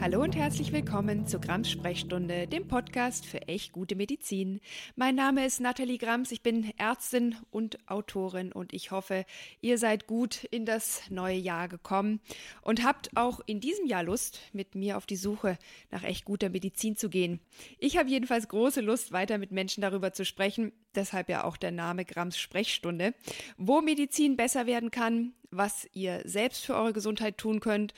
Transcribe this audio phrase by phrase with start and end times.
[0.00, 4.60] Hallo und herzlich willkommen zu Grams Sprechstunde, dem Podcast für echt gute Medizin.
[4.96, 9.26] Mein Name ist Nathalie Grams, ich bin Ärztin und Autorin und ich hoffe,
[9.60, 12.20] ihr seid gut in das neue Jahr gekommen
[12.62, 15.58] und habt auch in diesem Jahr Lust, mit mir auf die Suche
[15.90, 17.38] nach echt guter Medizin zu gehen.
[17.78, 21.72] Ich habe jedenfalls große Lust, weiter mit Menschen darüber zu sprechen, deshalb ja auch der
[21.72, 23.12] Name Grams Sprechstunde,
[23.58, 27.92] wo Medizin besser werden kann, was ihr selbst für eure Gesundheit tun könnt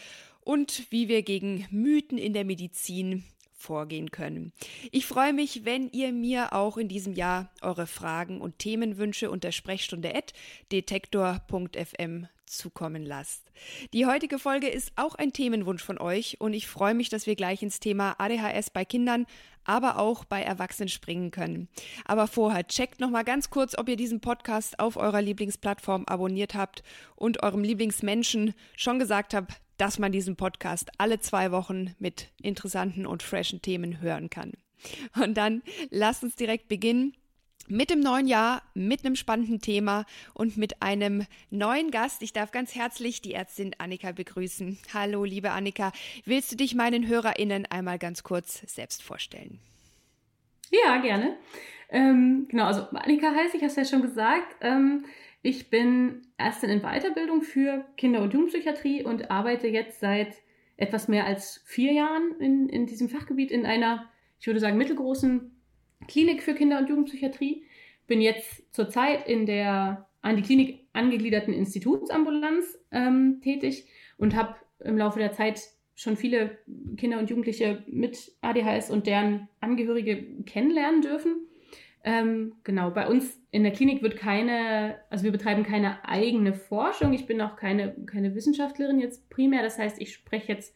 [0.44, 3.24] und wie wir gegen Mythen in der Medizin
[3.62, 4.52] vorgehen können.
[4.90, 9.52] Ich freue mich, wenn ihr mir auch in diesem Jahr eure Fragen und Themenwünsche unter
[9.52, 10.12] Sprechstunde
[10.70, 13.50] detektor.fm zukommen lasst.
[13.92, 17.34] Die heutige Folge ist auch ein Themenwunsch von euch und ich freue mich, dass wir
[17.34, 19.26] gleich ins Thema ADHS bei Kindern,
[19.64, 21.68] aber auch bei Erwachsenen springen können.
[22.04, 26.54] Aber vorher checkt noch mal ganz kurz, ob ihr diesen Podcast auf eurer Lieblingsplattform abonniert
[26.54, 26.82] habt
[27.16, 33.06] und eurem Lieblingsmenschen schon gesagt habt, dass man diesen Podcast alle zwei Wochen mit interessanten
[33.06, 34.52] und freshen Themen hören kann.
[35.22, 37.14] Und dann lasst uns direkt beginnen
[37.68, 42.22] mit dem neuen Jahr, mit einem spannenden Thema und mit einem neuen Gast.
[42.22, 44.78] Ich darf ganz herzlich die Ärztin Annika begrüßen.
[44.92, 45.92] Hallo, liebe Annika.
[46.24, 49.60] Willst du dich meinen HörerInnen einmal ganz kurz selbst vorstellen?
[50.70, 51.36] Ja, gerne.
[51.90, 54.56] Ähm, genau, also Annika heißt ich, hast ja schon gesagt.
[54.60, 55.04] Ähm,
[55.42, 60.36] ich bin Ärztin in Weiterbildung für Kinder- und Jugendpsychiatrie und arbeite jetzt seit
[60.76, 65.50] etwas mehr als vier Jahren in, in diesem Fachgebiet in einer, ich würde sagen, mittelgroßen
[66.08, 67.64] Klinik für Kinder- und Jugendpsychiatrie.
[68.06, 73.86] Bin jetzt zurzeit in der an die Klinik angegliederten Institutsambulanz ähm, tätig
[74.18, 75.60] und habe im Laufe der Zeit
[75.94, 76.58] schon viele
[76.96, 81.48] Kinder und Jugendliche mit ADHS und deren Angehörige kennenlernen dürfen.
[82.04, 87.12] Ähm, genau, bei uns in der Klinik wird keine, also wir betreiben keine eigene Forschung.
[87.12, 89.62] Ich bin auch keine, keine Wissenschaftlerin jetzt primär.
[89.62, 90.74] Das heißt, ich spreche jetzt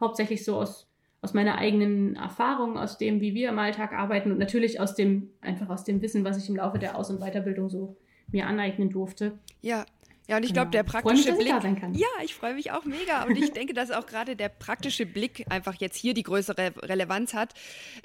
[0.00, 0.88] hauptsächlich so aus,
[1.20, 5.30] aus meiner eigenen Erfahrung, aus dem, wie wir im Alltag arbeiten und natürlich aus dem,
[5.40, 7.96] einfach aus dem Wissen, was ich im Laufe der Aus- und Weiterbildung so
[8.30, 9.38] mir aneignen durfte.
[9.60, 9.84] Ja,
[10.28, 11.54] ja, und ich glaube, der praktische mich, Blick.
[11.94, 13.24] Ja, ich freue mich auch mega.
[13.24, 17.32] Und ich denke, dass auch gerade der praktische Blick einfach jetzt hier die größere Relevanz
[17.32, 17.54] hat,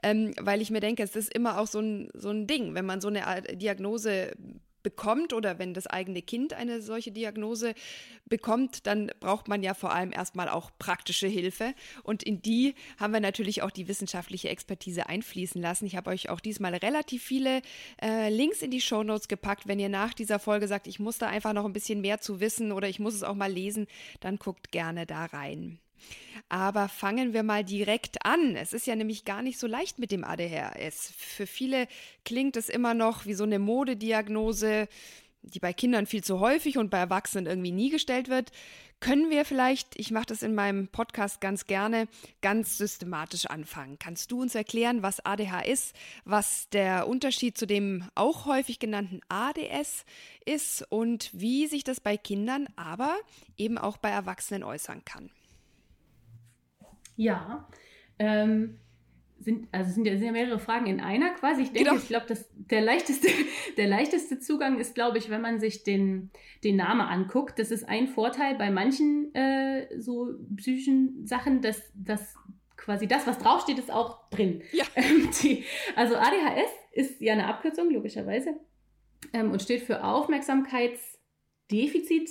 [0.01, 2.85] ähm, weil ich mir denke, es ist immer auch so ein, so ein Ding, wenn
[2.85, 4.31] man so eine Diagnose
[4.83, 7.73] bekommt oder wenn das eigene Kind eine solche Diagnose
[8.25, 11.73] bekommt, dann braucht man ja vor allem erstmal auch praktische Hilfe.
[12.03, 15.85] Und in die haben wir natürlich auch die wissenschaftliche Expertise einfließen lassen.
[15.85, 17.61] Ich habe euch auch diesmal relativ viele
[18.01, 19.67] äh, Links in die Show Notes gepackt.
[19.67, 22.39] Wenn ihr nach dieser Folge sagt, ich muss da einfach noch ein bisschen mehr zu
[22.39, 23.87] wissen oder ich muss es auch mal lesen,
[24.19, 25.79] dann guckt gerne da rein.
[26.49, 28.55] Aber fangen wir mal direkt an.
[28.55, 31.13] Es ist ja nämlich gar nicht so leicht mit dem ADHS.
[31.17, 31.87] Für viele
[32.25, 34.87] klingt es immer noch wie so eine Modediagnose,
[35.43, 38.51] die bei Kindern viel zu häufig und bei Erwachsenen irgendwie nie gestellt wird.
[38.99, 42.07] Können wir vielleicht, ich mache das in meinem Podcast ganz gerne,
[42.41, 43.99] ganz systematisch anfangen.
[43.99, 45.93] Kannst du uns erklären, was ADH ist,
[46.23, 50.05] was der Unterschied zu dem auch häufig genannten ADS
[50.45, 53.17] ist und wie sich das bei Kindern, aber
[53.57, 55.29] eben auch bei Erwachsenen äußern kann?
[57.15, 57.67] Ja,
[58.19, 58.79] ähm,
[59.43, 61.63] sind, also sind ja, sind ja mehrere Fragen in einer quasi.
[61.63, 62.01] Ich denke, genau.
[62.01, 63.27] ich glaube, dass der leichteste,
[63.77, 66.31] der leichteste Zugang ist, glaube ich, wenn man sich den,
[66.63, 67.59] den Namen anguckt.
[67.59, 72.35] Das ist ein Vorteil bei manchen äh, so psychischen Sachen, dass, dass
[72.77, 74.61] quasi das, was draufsteht, ist auch drin.
[74.71, 74.85] Ja.
[74.95, 78.55] Ähm, die, also ADHS ist ja eine Abkürzung, logischerweise,
[79.33, 82.29] ähm, und steht für Aufmerksamkeitsdefizit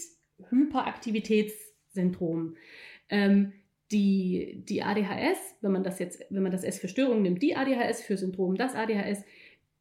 [0.48, 2.56] Hyperaktivitätssyndrom.
[3.08, 3.52] Ähm,
[3.92, 7.54] die, die ADHS, wenn man das jetzt, wenn man das S für Störung nimmt, die
[7.54, 9.24] ADHS für Syndrom, das ADHS,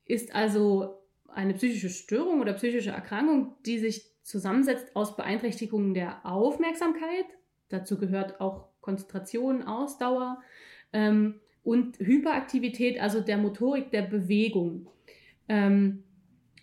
[0.06, 7.26] ist also eine psychische Störung oder psychische Erkrankung, die sich zusammensetzt aus Beeinträchtigungen der Aufmerksamkeit,
[7.70, 10.42] dazu gehört auch Konzentration, Ausdauer
[10.92, 14.90] ähm, und Hyperaktivität, also der Motorik der Bewegung.
[15.48, 16.04] Ähm,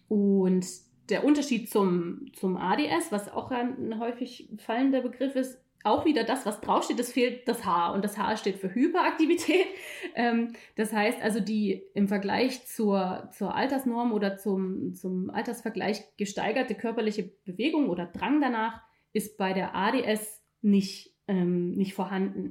[0.08, 0.66] und
[1.08, 6.44] der Unterschied zum, zum ADS, was auch ein häufig fallender Begriff ist, auch wieder das,
[6.44, 9.66] was draufsteht, es fehlt das H und das H steht für Hyperaktivität.
[10.14, 16.74] Ähm, das heißt also, die im Vergleich zur, zur Altersnorm oder zum, zum Altersvergleich gesteigerte
[16.74, 18.80] körperliche Bewegung oder Drang danach
[19.12, 22.50] ist bei der ADS nicht, ähm, nicht vorhanden.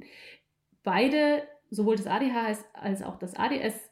[0.82, 3.90] Beide, sowohl das ADHS als auch das ADS,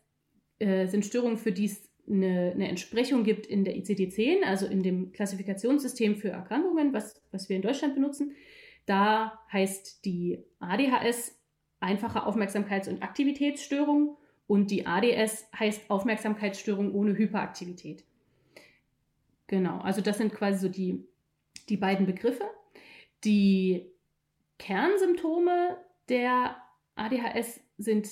[0.58, 4.82] äh, sind Störungen, für die es eine, eine Entsprechung gibt in der ICD-10, also in
[4.82, 8.34] dem Klassifikationssystem für Erkrankungen, was, was wir in Deutschland benutzen.
[8.86, 11.38] Da heißt die ADHS
[11.80, 14.16] einfache Aufmerksamkeits- und Aktivitätsstörung
[14.46, 18.04] Und die ADS heißt Aufmerksamkeitsstörung ohne Hyperaktivität.
[19.48, 21.04] Genau, also das sind quasi so die,
[21.68, 22.44] die beiden Begriffe.
[23.24, 23.90] Die
[24.58, 25.76] Kernsymptome
[26.08, 26.56] der
[26.94, 28.08] ADHS sind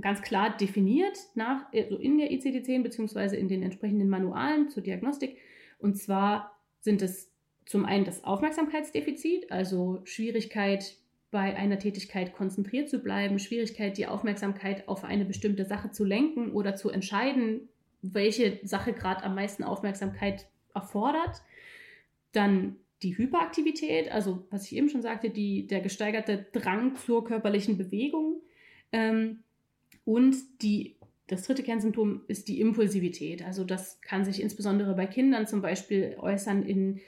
[0.00, 5.38] ganz klar definiert nach, also in der ICD-10 beziehungsweise in den entsprechenden Manualen zur Diagnostik.
[5.78, 7.32] Und zwar sind es
[7.66, 10.96] zum einen das Aufmerksamkeitsdefizit, also Schwierigkeit
[11.32, 16.52] bei einer Tätigkeit konzentriert zu bleiben, Schwierigkeit, die Aufmerksamkeit auf eine bestimmte Sache zu lenken
[16.52, 17.68] oder zu entscheiden,
[18.00, 21.42] welche Sache gerade am meisten Aufmerksamkeit erfordert.
[22.32, 27.76] Dann die Hyperaktivität, also was ich eben schon sagte, die, der gesteigerte Drang zur körperlichen
[27.76, 28.40] Bewegung.
[28.92, 29.40] Ähm,
[30.04, 30.96] und die,
[31.26, 33.44] das dritte Kernsymptom ist die Impulsivität.
[33.44, 37.00] Also das kann sich insbesondere bei Kindern zum Beispiel äußern in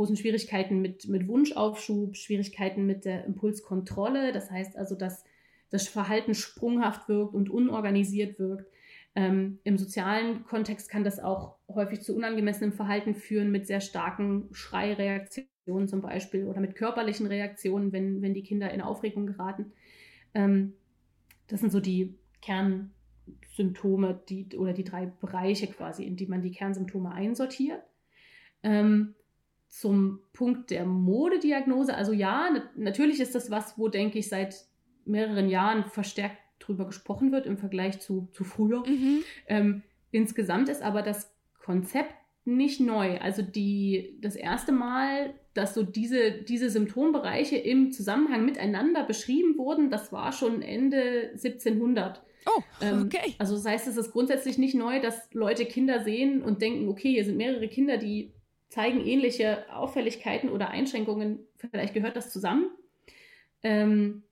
[0.00, 4.32] großen Schwierigkeiten mit, mit Wunschaufschub, Schwierigkeiten mit der Impulskontrolle.
[4.32, 5.24] Das heißt also, dass
[5.68, 8.64] das Verhalten sprunghaft wirkt und unorganisiert wirkt.
[9.14, 14.48] Ähm, Im sozialen Kontext kann das auch häufig zu unangemessenem Verhalten führen mit sehr starken
[14.52, 19.72] Schreireaktionen zum Beispiel oder mit körperlichen Reaktionen, wenn, wenn die Kinder in Aufregung geraten.
[20.32, 20.72] Ähm,
[21.46, 26.52] das sind so die Kernsymptome die, oder die drei Bereiche quasi, in die man die
[26.52, 27.82] Kernsymptome einsortiert.
[28.62, 29.14] Ähm,
[29.70, 34.66] zum Punkt der Modediagnose, also ja, natürlich ist das was, wo, denke ich, seit
[35.04, 38.86] mehreren Jahren verstärkt drüber gesprochen wird im Vergleich zu, zu früher.
[38.86, 39.22] Mhm.
[39.46, 41.32] Ähm, insgesamt ist aber das
[41.64, 42.14] Konzept
[42.44, 43.18] nicht neu.
[43.18, 49.90] Also die, das erste Mal, dass so diese, diese Symptombereiche im Zusammenhang miteinander beschrieben wurden,
[49.90, 52.22] das war schon Ende 1700.
[52.46, 53.20] Oh, ähm, okay.
[53.24, 56.88] Ähm, also das heißt, es ist grundsätzlich nicht neu, dass Leute Kinder sehen und denken,
[56.88, 58.32] okay, hier sind mehrere Kinder, die
[58.70, 62.70] zeigen ähnliche Auffälligkeiten oder Einschränkungen, vielleicht gehört das zusammen.
[63.62, 64.22] Ähm,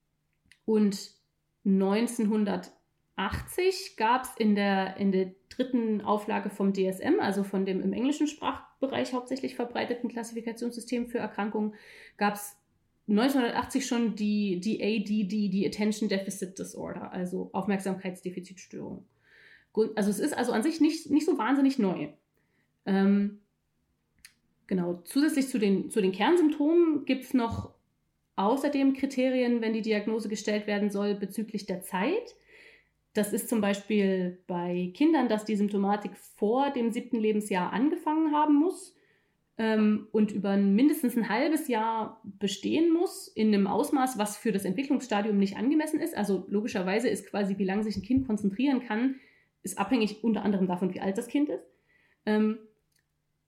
[0.65, 1.11] und
[1.67, 7.93] 1980 gab es in der, in der dritten Auflage vom DSM, also von dem im
[7.93, 11.75] englischen Sprachbereich hauptsächlich verbreiteten Klassifikationssystem für Erkrankungen,
[12.17, 12.57] gab es
[13.09, 19.05] 1980 schon die, die ADD, die Attention Deficit Disorder, also Aufmerksamkeitsdefizitstörung.
[19.97, 22.09] Also es ist also an sich nicht, nicht so wahnsinnig neu.
[22.87, 23.41] Ähm,
[24.69, 27.75] Genau, zusätzlich zu den, zu den Kernsymptomen gibt es noch
[28.37, 32.37] außerdem Kriterien, wenn die Diagnose gestellt werden soll, bezüglich der Zeit.
[33.15, 38.55] Das ist zum Beispiel bei Kindern, dass die Symptomatik vor dem siebten Lebensjahr angefangen haben
[38.55, 38.95] muss
[39.57, 44.67] ähm, und über mindestens ein halbes Jahr bestehen muss, in einem Ausmaß, was für das
[44.67, 46.15] Entwicklungsstadium nicht angemessen ist.
[46.15, 49.17] Also logischerweise ist quasi, wie lange sich ein Kind konzentrieren kann,
[49.63, 51.65] ist abhängig unter anderem davon, wie alt das Kind ist.
[52.27, 52.59] Ähm,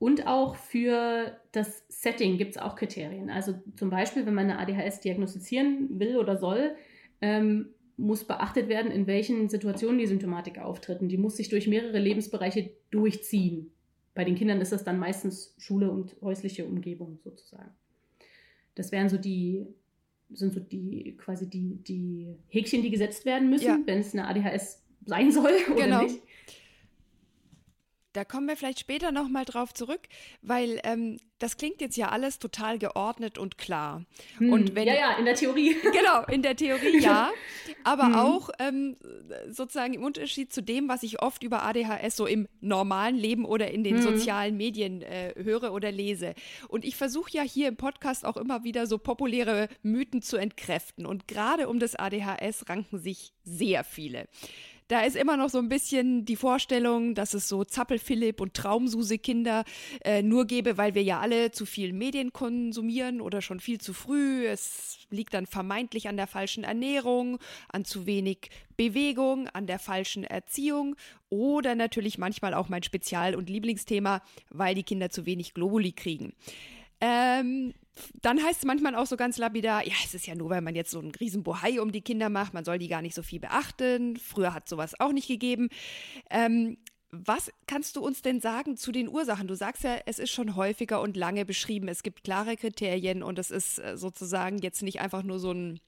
[0.01, 3.29] und auch für das Setting gibt es auch Kriterien.
[3.29, 6.75] Also zum Beispiel, wenn man eine ADHS diagnostizieren will oder soll,
[7.21, 11.03] ähm, muss beachtet werden, in welchen Situationen die Symptomatik auftritt.
[11.03, 13.73] Und die muss sich durch mehrere Lebensbereiche durchziehen.
[14.15, 17.71] Bei den Kindern ist das dann meistens Schule und häusliche Umgebung sozusagen.
[18.77, 19.67] Das wären so die,
[20.31, 23.79] sind so die quasi die, die Häkchen, die gesetzt werden müssen, ja.
[23.85, 26.03] wenn es eine ADHS sein soll oder genau.
[26.05, 26.23] nicht.
[28.13, 30.01] Da kommen wir vielleicht später nochmal drauf zurück,
[30.43, 34.05] weil ähm, das klingt jetzt ja alles total geordnet und klar.
[34.39, 35.77] Hm, und wenn, ja, ja, in der Theorie.
[35.93, 37.31] Genau, in der Theorie ja.
[37.85, 38.15] aber hm.
[38.15, 38.97] auch ähm,
[39.49, 43.71] sozusagen im Unterschied zu dem, was ich oft über ADHS so im normalen Leben oder
[43.71, 44.03] in den hm.
[44.03, 46.35] sozialen Medien äh, höre oder lese.
[46.69, 51.07] Und ich versuche ja hier im Podcast auch immer wieder so populäre Mythen zu entkräften.
[51.07, 54.27] Und gerade um das ADHS ranken sich sehr viele.
[54.91, 59.63] Da ist immer noch so ein bisschen die Vorstellung, dass es so Zappel-Philipp und Traumsuse-Kinder
[60.05, 63.93] äh, nur gäbe, weil wir ja alle zu viel Medien konsumieren oder schon viel zu
[63.93, 64.49] früh.
[64.49, 70.25] Es liegt dann vermeintlich an der falschen Ernährung, an zu wenig Bewegung, an der falschen
[70.25, 70.97] Erziehung
[71.29, 76.33] oder natürlich manchmal auch mein Spezial- und Lieblingsthema, weil die Kinder zu wenig Globuli kriegen.
[77.01, 77.75] Ähm,
[78.23, 80.75] dann heißt es manchmal auch so ganz lapidar, ja, es ist ja nur, weil man
[80.75, 83.23] jetzt so einen riesen Bohai um die Kinder macht, man soll die gar nicht so
[83.23, 84.17] viel beachten.
[84.17, 85.69] Früher hat sowas auch nicht gegeben.
[86.31, 86.79] Ähm,
[87.13, 89.49] was kannst du uns denn sagen zu den Ursachen?
[89.49, 91.89] Du sagst ja, es ist schon häufiger und lange beschrieben.
[91.89, 95.81] Es gibt klare Kriterien und es ist äh, sozusagen jetzt nicht einfach nur so ein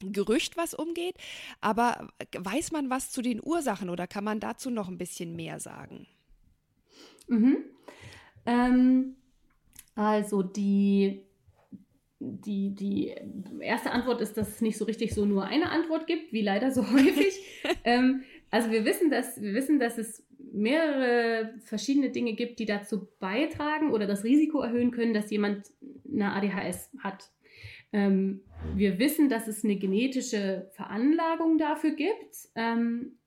[0.00, 1.16] Gerücht, was umgeht.
[1.60, 5.60] Aber weiß man was zu den Ursachen oder kann man dazu noch ein bisschen mehr
[5.60, 6.06] sagen?
[7.26, 7.58] Mhm.
[8.46, 9.16] Ähm,
[9.94, 11.22] also die
[12.20, 13.14] die, die
[13.60, 16.70] erste Antwort ist, dass es nicht so richtig so nur eine Antwort gibt, wie leider
[16.70, 17.34] so häufig.
[17.84, 23.08] ähm, also wir wissen, dass, wir wissen, dass es mehrere verschiedene Dinge gibt, die dazu
[23.20, 25.70] beitragen oder das Risiko erhöhen können, dass jemand
[26.12, 27.30] eine ADHS hat.
[27.92, 28.42] Ähm,
[28.74, 32.36] wir wissen, dass es eine genetische Veranlagung dafür gibt.
[32.54, 33.18] Ähm,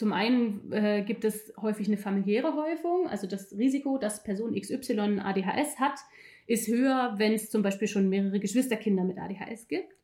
[0.00, 5.20] zum einen äh, gibt es häufig eine familiäre Häufung, also das Risiko, dass Person XY
[5.20, 5.98] ADHS hat,
[6.46, 9.94] ist höher, wenn es zum Beispiel schon mehrere Geschwisterkinder mit ADHS gibt.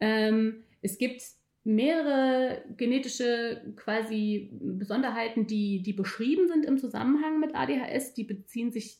[0.00, 1.22] Ähm, es gibt
[1.62, 8.14] mehrere genetische quasi Besonderheiten, die, die beschrieben sind im Zusammenhang mit ADHS.
[8.14, 8.98] Die beziehen sich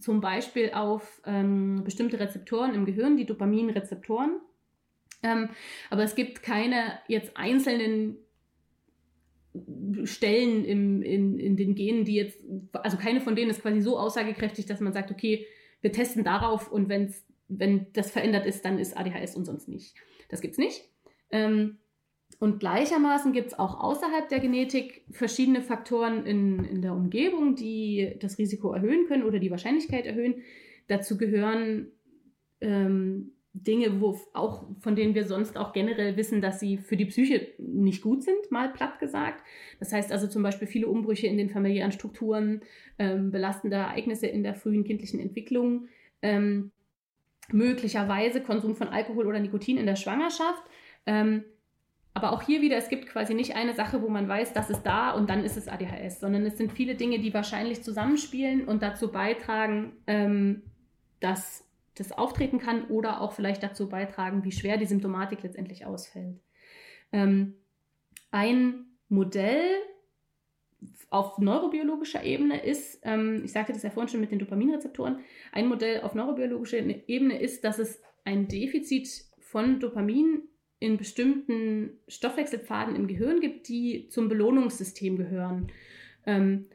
[0.00, 4.40] zum Beispiel auf ähm, bestimmte Rezeptoren im Gehirn, die Dopaminrezeptoren.
[5.22, 5.50] Ähm,
[5.90, 8.16] aber es gibt keine jetzt einzelnen
[10.04, 12.42] Stellen im, in, in den Genen, die jetzt,
[12.72, 15.46] also keine von denen ist quasi so aussagekräftig, dass man sagt, okay,
[15.80, 19.94] wir testen darauf und wenn's, wenn das verändert ist, dann ist ADHS und sonst nicht.
[20.28, 20.84] Das gibt es nicht.
[21.30, 21.78] Ähm,
[22.38, 28.14] und gleichermaßen gibt es auch außerhalb der Genetik verschiedene Faktoren in, in der Umgebung, die
[28.20, 30.42] das Risiko erhöhen können oder die Wahrscheinlichkeit erhöhen.
[30.86, 31.90] Dazu gehören
[32.60, 37.06] ähm, Dinge, wo auch, von denen wir sonst auch generell wissen, dass sie für die
[37.06, 39.44] Psyche nicht gut sind, mal platt gesagt.
[39.80, 42.62] Das heißt also zum Beispiel viele Umbrüche in den familiären Strukturen,
[42.98, 45.88] ähm, belastende Ereignisse in der frühen kindlichen Entwicklung,
[46.22, 46.70] ähm,
[47.50, 50.62] möglicherweise Konsum von Alkohol oder Nikotin in der Schwangerschaft.
[51.06, 51.44] Ähm,
[52.14, 54.82] aber auch hier wieder, es gibt quasi nicht eine Sache, wo man weiß, das ist
[54.82, 58.82] da und dann ist es ADHS, sondern es sind viele Dinge, die wahrscheinlich zusammenspielen und
[58.82, 60.62] dazu beitragen, ähm,
[61.20, 66.40] dass das auftreten kann oder auch vielleicht dazu beitragen, wie schwer die Symptomatik letztendlich ausfällt.
[67.12, 67.54] Ähm,
[68.30, 69.64] ein Modell
[71.10, 75.18] auf neurobiologischer Ebene ist, ähm, ich sagte das ja vorhin schon mit den Dopaminrezeptoren,
[75.52, 76.78] ein Modell auf neurobiologischer
[77.08, 80.42] Ebene ist, dass es ein Defizit von Dopamin
[80.78, 85.70] in bestimmten Stoffwechselpfaden im Gehirn gibt, die zum Belohnungssystem gehören.
[86.24, 86.66] Ähm,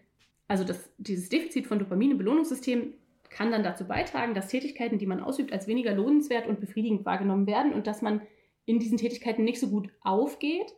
[0.47, 2.93] also das, dieses Defizit von Dopamin im Belohnungssystem
[3.29, 7.47] kann dann dazu beitragen, dass Tätigkeiten, die man ausübt, als weniger lohnenswert und befriedigend wahrgenommen
[7.47, 8.21] werden und dass man
[8.65, 10.73] in diesen Tätigkeiten nicht so gut aufgeht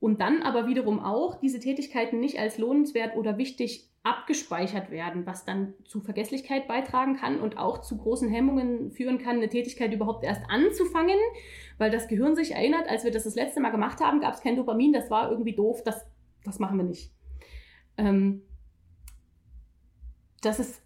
[0.00, 5.44] und dann aber wiederum auch diese Tätigkeiten nicht als lohnenswert oder wichtig abgespeichert werden, was
[5.44, 10.24] dann zu Vergesslichkeit beitragen kann und auch zu großen Hemmungen führen kann, eine Tätigkeit überhaupt
[10.24, 11.18] erst anzufangen,
[11.76, 14.40] weil das Gehirn sich erinnert, als wir das das letzte Mal gemacht haben, gab es
[14.40, 16.06] kein Dopamin, das war irgendwie doof, das,
[16.44, 17.12] das machen wir nicht.
[17.98, 18.42] Ähm,
[20.40, 20.82] das ist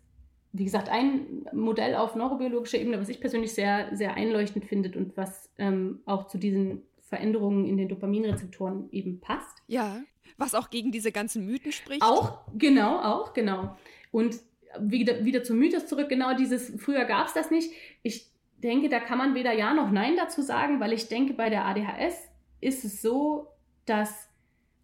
[0.57, 5.17] wie gesagt, ein Modell auf neurobiologischer Ebene, was ich persönlich sehr, sehr einleuchtend finde und
[5.17, 9.63] was ähm, auch zu diesen Veränderungen in den Dopaminrezeptoren eben passt.
[9.67, 10.01] Ja,
[10.39, 12.03] was auch gegen diese ganzen Mythen spricht.
[12.03, 13.77] Auch, genau, auch, genau.
[14.13, 14.37] Und
[14.79, 17.73] wieder, wieder zum Mythos zurück, genau dieses, früher gab es das nicht.
[18.05, 21.51] Ich denke, da kann man weder Ja noch Nein dazu sagen, weil ich denke, bei
[21.51, 22.17] der ADHS
[22.61, 23.49] ist es so,
[23.87, 24.29] dass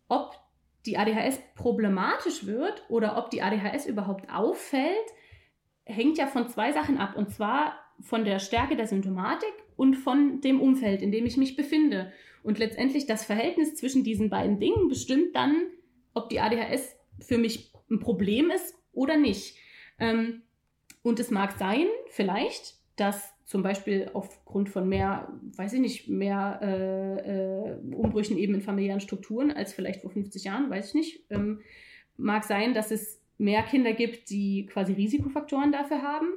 [0.08, 0.34] ob
[0.84, 5.06] die ADHS problematisch wird oder ob die ADHS überhaupt auffällt,
[5.90, 7.16] hängt ja von zwei Sachen ab.
[7.16, 11.56] Und zwar von der Stärke der Symptomatik und von dem Umfeld, in dem ich mich
[11.56, 12.12] befinde.
[12.42, 15.66] Und letztendlich das Verhältnis zwischen diesen beiden Dingen bestimmt dann,
[16.14, 19.56] ob die ADHS für mich ein Problem ist oder nicht.
[19.98, 20.42] Ähm,
[21.02, 26.60] und es mag sein, vielleicht, dass zum Beispiel aufgrund von mehr, weiß ich nicht, mehr
[26.62, 31.24] äh, äh, Umbrüchen eben in familiären Strukturen als vielleicht vor 50 Jahren, weiß ich nicht,
[31.30, 31.60] ähm,
[32.16, 36.28] mag sein, dass es mehr Kinder gibt, die quasi Risikofaktoren dafür haben.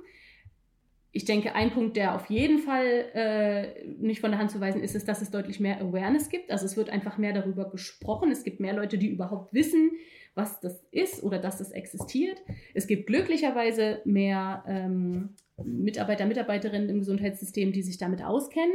[1.11, 4.81] Ich denke, ein Punkt, der auf jeden Fall äh, nicht von der Hand zu weisen
[4.81, 6.49] ist, ist, dass es deutlich mehr Awareness gibt.
[6.49, 8.31] Also es wird einfach mehr darüber gesprochen.
[8.31, 9.91] Es gibt mehr Leute, die überhaupt wissen,
[10.33, 12.41] was das ist oder dass das existiert.
[12.73, 18.73] Es gibt glücklicherweise mehr ähm, Mitarbeiter, Mitarbeiterinnen im Gesundheitssystem, die sich damit auskennen,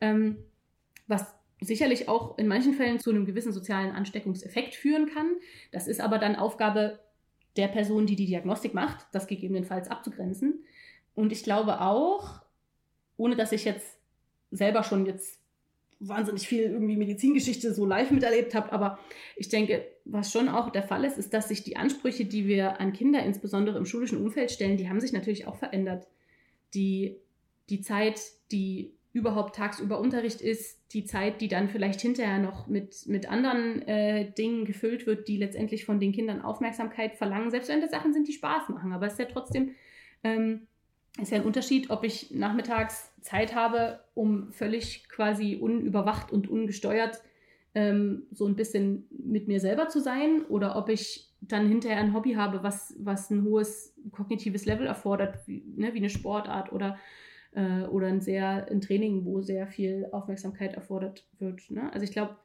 [0.00, 0.38] ähm,
[1.06, 5.26] was sicherlich auch in manchen Fällen zu einem gewissen sozialen Ansteckungseffekt führen kann.
[5.72, 7.00] Das ist aber dann Aufgabe
[7.56, 10.64] der Person, die die Diagnostik macht, das gegebenenfalls abzugrenzen.
[11.14, 12.40] Und ich glaube auch,
[13.16, 13.96] ohne dass ich jetzt
[14.50, 15.40] selber schon jetzt
[16.00, 18.98] wahnsinnig viel irgendwie Medizingeschichte so live miterlebt habe, aber
[19.36, 22.80] ich denke, was schon auch der Fall ist, ist, dass sich die Ansprüche, die wir
[22.80, 26.06] an Kinder insbesondere im schulischen Umfeld stellen, die haben sich natürlich auch verändert.
[26.74, 27.16] Die,
[27.70, 28.20] die Zeit,
[28.50, 33.80] die überhaupt tagsüber Unterricht ist, die Zeit, die dann vielleicht hinterher noch mit, mit anderen
[33.82, 38.12] äh, Dingen gefüllt wird, die letztendlich von den Kindern Aufmerksamkeit verlangen, selbst wenn das Sachen
[38.12, 38.92] sind, die Spaß machen.
[38.92, 39.70] Aber es ist ja trotzdem
[40.24, 40.66] ähm,
[41.20, 47.22] ist ja ein Unterschied, ob ich nachmittags Zeit habe, um völlig quasi unüberwacht und ungesteuert
[47.76, 52.14] ähm, so ein bisschen mit mir selber zu sein oder ob ich dann hinterher ein
[52.14, 56.98] Hobby habe, was, was ein hohes kognitives Level erfordert, wie, ne, wie eine Sportart oder
[57.54, 61.70] äh, oder ein sehr ein Training, wo sehr viel Aufmerksamkeit erfordert wird.
[61.70, 61.92] Ne?
[61.92, 62.36] Also ich glaube,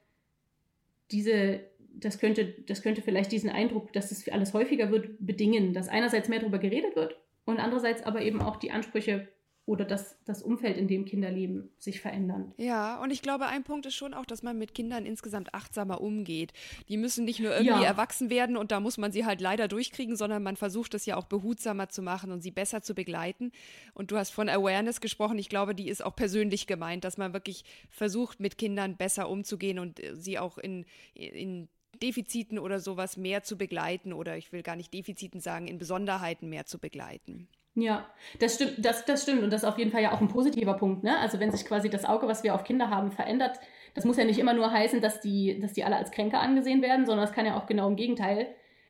[1.10, 1.60] diese,
[1.94, 6.28] das könnte, das könnte vielleicht diesen Eindruck, dass es alles häufiger wird, bedingen, dass einerseits
[6.28, 9.28] mehr darüber geredet wird und andererseits aber eben auch die Ansprüche
[9.66, 12.52] oder dass das Umfeld, in dem Kinder leben, sich verändern.
[12.56, 16.00] Ja, und ich glaube, ein Punkt ist schon auch, dass man mit Kindern insgesamt achtsamer
[16.00, 16.52] umgeht.
[16.88, 17.84] Die müssen nicht nur irgendwie ja.
[17.84, 21.16] erwachsen werden und da muss man sie halt leider durchkriegen, sondern man versucht es ja
[21.16, 23.52] auch behutsamer zu machen und sie besser zu begleiten.
[23.94, 25.38] Und du hast von Awareness gesprochen.
[25.38, 29.78] Ich glaube, die ist auch persönlich gemeint, dass man wirklich versucht, mit Kindern besser umzugehen
[29.78, 31.68] und äh, sie auch in, in
[32.02, 36.48] Defiziten oder sowas mehr zu begleiten oder ich will gar nicht Defiziten sagen, in Besonderheiten
[36.48, 37.48] mehr zu begleiten.
[37.74, 38.08] Ja,
[38.40, 39.42] das stimmt, das, das stimmt.
[39.42, 41.04] Und das ist auf jeden Fall ja auch ein positiver Punkt.
[41.04, 41.18] Ne?
[41.18, 43.58] Also wenn sich quasi das Auge, was wir auf Kinder haben, verändert,
[43.94, 46.82] das muss ja nicht immer nur heißen, dass die, dass die alle als Kränker angesehen
[46.82, 48.48] werden, sondern es kann ja auch genau im Gegenteil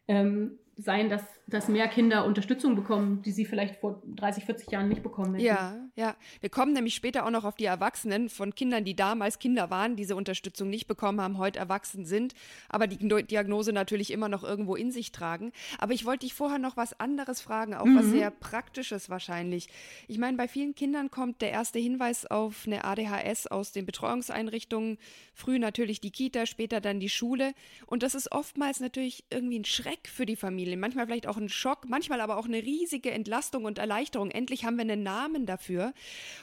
[0.08, 4.88] ähm, sein, dass, dass mehr Kinder Unterstützung bekommen, die sie vielleicht vor 30, 40 Jahren
[4.88, 5.44] nicht bekommen hätten.
[5.44, 6.16] Ja, ja.
[6.40, 9.96] Wir kommen nämlich später auch noch auf die Erwachsenen von Kindern, die damals Kinder waren,
[9.96, 12.34] diese Unterstützung nicht bekommen haben, heute erwachsen sind,
[12.68, 15.52] aber die Diagnose natürlich immer noch irgendwo in sich tragen.
[15.78, 17.98] Aber ich wollte dich vorher noch was anderes fragen, auch mhm.
[17.98, 19.68] was sehr Praktisches wahrscheinlich.
[20.06, 24.98] Ich meine, bei vielen Kindern kommt der erste Hinweis auf eine ADHS aus den Betreuungseinrichtungen,
[25.34, 27.54] früh natürlich die Kita, später dann die Schule.
[27.86, 30.76] Und das ist oftmals natürlich irgendwie ein Schreck für die Familie.
[30.76, 34.30] Manchmal vielleicht auch ein Schock, manchmal aber auch eine riesige Entlastung und Erleichterung.
[34.30, 35.92] Endlich haben wir einen Namen dafür.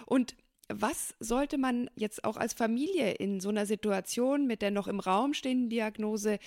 [0.05, 0.35] Und
[0.69, 4.99] was sollte man jetzt auch als Familie in so einer Situation mit der noch im
[4.99, 6.39] Raum stehenden Diagnose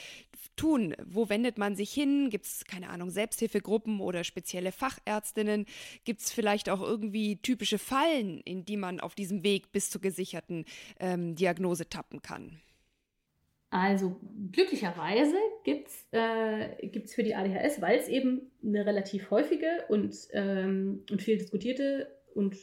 [0.57, 0.95] tun?
[1.07, 2.28] Wo wendet man sich hin?
[2.28, 5.64] Gibt es, keine Ahnung, Selbsthilfegruppen oder spezielle Fachärztinnen?
[6.04, 10.02] Gibt es vielleicht auch irgendwie typische Fallen, in die man auf diesem Weg bis zur
[10.02, 10.66] gesicherten
[10.99, 12.61] ähm, Diagnose tappen kann?
[13.70, 14.16] Also
[14.50, 21.04] glücklicherweise gibt es äh, für die ADHS, weil es eben eine relativ häufige und, ähm,
[21.08, 22.56] und viel diskutierte und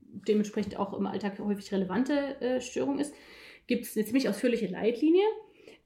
[0.00, 3.12] dementsprechend auch im Alltag häufig relevante äh, Störung ist,
[3.66, 5.24] gibt es eine ziemlich ausführliche Leitlinie,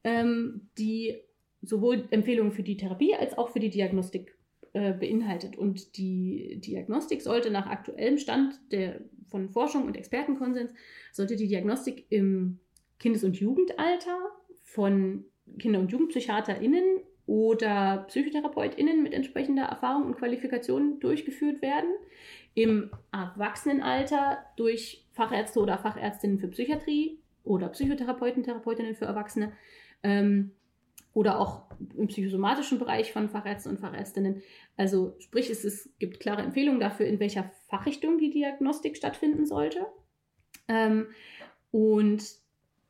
[0.05, 1.17] ähm, die
[1.63, 4.37] sowohl Empfehlungen für die Therapie als auch für die Diagnostik
[4.75, 5.57] äh, beinhaltet.
[5.57, 10.73] Und die Diagnostik sollte nach aktuellem Stand der, von Forschung und Expertenkonsens,
[11.13, 12.61] sollte die Diagnostik im
[12.99, 14.19] Kindes- und Jugendalter
[14.73, 15.25] von
[15.59, 21.91] Kinder- und JugendpsychiaterInnen oder PsychotherapeutInnen mit entsprechender Erfahrung und Qualifikation durchgeführt werden.
[22.55, 29.53] Im Erwachsenenalter durch Fachärzte oder Fachärztinnen für Psychiatrie oder Psychotherapeuten, Therapeutinnen für Erwachsene.
[30.03, 30.53] Ähm,
[31.15, 31.65] oder auch
[31.97, 34.43] im psychosomatischen Bereich von Fachärzten und Fachärztinnen.
[34.77, 39.87] Also sprich, es, es gibt klare Empfehlungen dafür, in welcher Fachrichtung die Diagnostik stattfinden sollte.
[40.69, 41.09] Ähm,
[41.71, 42.23] und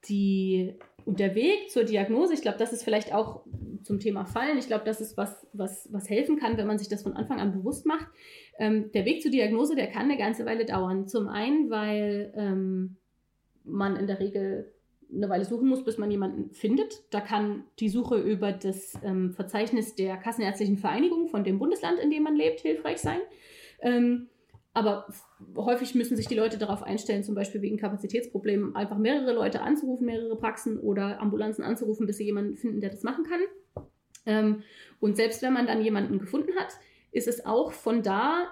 [0.09, 3.43] die und der Weg zur Diagnose, ich glaube, das ist vielleicht auch
[3.83, 6.89] zum Thema Fallen, ich glaube, das ist was, was, was helfen kann, wenn man sich
[6.89, 8.07] das von Anfang an bewusst macht.
[8.59, 11.09] Ähm, der Weg zur Diagnose, der kann eine ganze Weile dauern.
[11.09, 12.97] Zum einen, weil ähm,
[13.65, 14.71] man in der Regel
[15.11, 17.03] eine Weile suchen muss, bis man jemanden findet.
[17.11, 22.11] Da kann die Suche über das ähm, Verzeichnis der Kassenärztlichen Vereinigung von dem Bundesland, in
[22.11, 23.21] dem man lebt, hilfreich sein.
[23.81, 24.29] Ähm,
[24.79, 25.09] aber
[25.57, 30.07] häufig müssen sich die Leute darauf einstellen, zum Beispiel wegen Kapazitätsproblemen, einfach mehrere Leute anzurufen,
[30.07, 33.41] mehrere Praxen oder Ambulanzen anzurufen, bis sie jemanden finden, der das machen kann.
[34.25, 34.63] Ähm,
[35.01, 36.69] und selbst wenn man dann jemanden gefunden hat,
[37.11, 38.47] ist es auch von da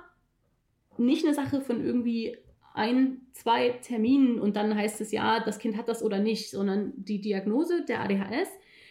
[0.99, 2.37] nicht eine Sache von irgendwie
[2.75, 6.93] ein, zwei Terminen und dann heißt es ja, das Kind hat das oder nicht, sondern
[6.97, 8.49] die Diagnose der ADHS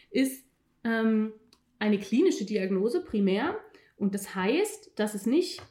[0.10, 0.45] ist
[0.86, 1.34] ähm,
[1.80, 3.58] eine klinische Diagnose primär
[3.98, 5.62] und das heißt, dass es nicht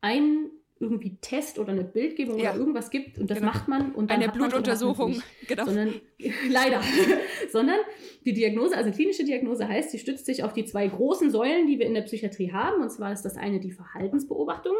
[0.00, 0.50] ein
[0.80, 2.50] irgendwie Test oder eine Bildgebung ja.
[2.50, 3.52] oder irgendwas gibt und das genau.
[3.52, 5.64] macht man und dann eine Blutuntersuchung, genau.
[5.64, 5.94] Sondern
[6.50, 6.80] leider,
[7.50, 7.78] sondern
[8.24, 11.78] die Diagnose, also klinische Diagnose heißt, sie stützt sich auf die zwei großen Säulen, die
[11.78, 14.74] wir in der Psychiatrie haben und zwar ist das eine die Verhaltensbeobachtung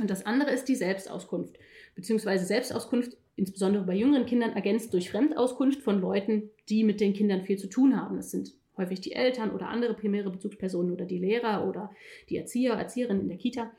[0.00, 1.58] und das andere ist die Selbstauskunft,
[1.94, 7.42] beziehungsweise Selbstauskunft insbesondere bei jüngeren Kindern ergänzt durch Fremdauskunft von Leuten, die mit den Kindern
[7.42, 8.16] viel zu tun haben.
[8.16, 11.90] Das sind häufig die Eltern oder andere primäre Bezugspersonen oder die Lehrer oder
[12.28, 13.72] die Erzieher, Erzieherinnen in der Kita.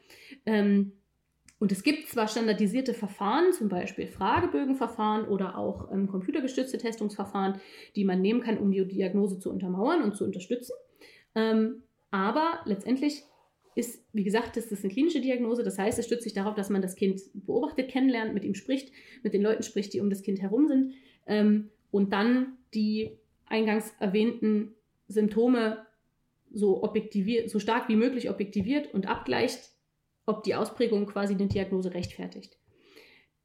[0.46, 0.94] Ähm,
[1.58, 7.60] und es gibt zwar standardisierte Verfahren, zum Beispiel Fragebögenverfahren oder auch ähm, computergestützte Testungsverfahren,
[7.96, 10.74] die man nehmen kann, um die Diagnose zu untermauern und zu unterstützen.
[11.34, 13.24] Ähm, aber letztendlich
[13.76, 15.64] ist, wie gesagt, das ist eine klinische Diagnose.
[15.64, 18.92] Das heißt, es stützt sich darauf, dass man das Kind beobachtet, kennenlernt, mit ihm spricht,
[19.24, 20.94] mit den Leuten spricht, die um das Kind herum sind
[21.26, 24.74] ähm, und dann die eingangs erwähnten
[25.08, 25.86] Symptome
[26.52, 29.75] so, objektiviert, so stark wie möglich objektiviert und abgleicht
[30.26, 32.58] ob die Ausprägung quasi eine Diagnose rechtfertigt.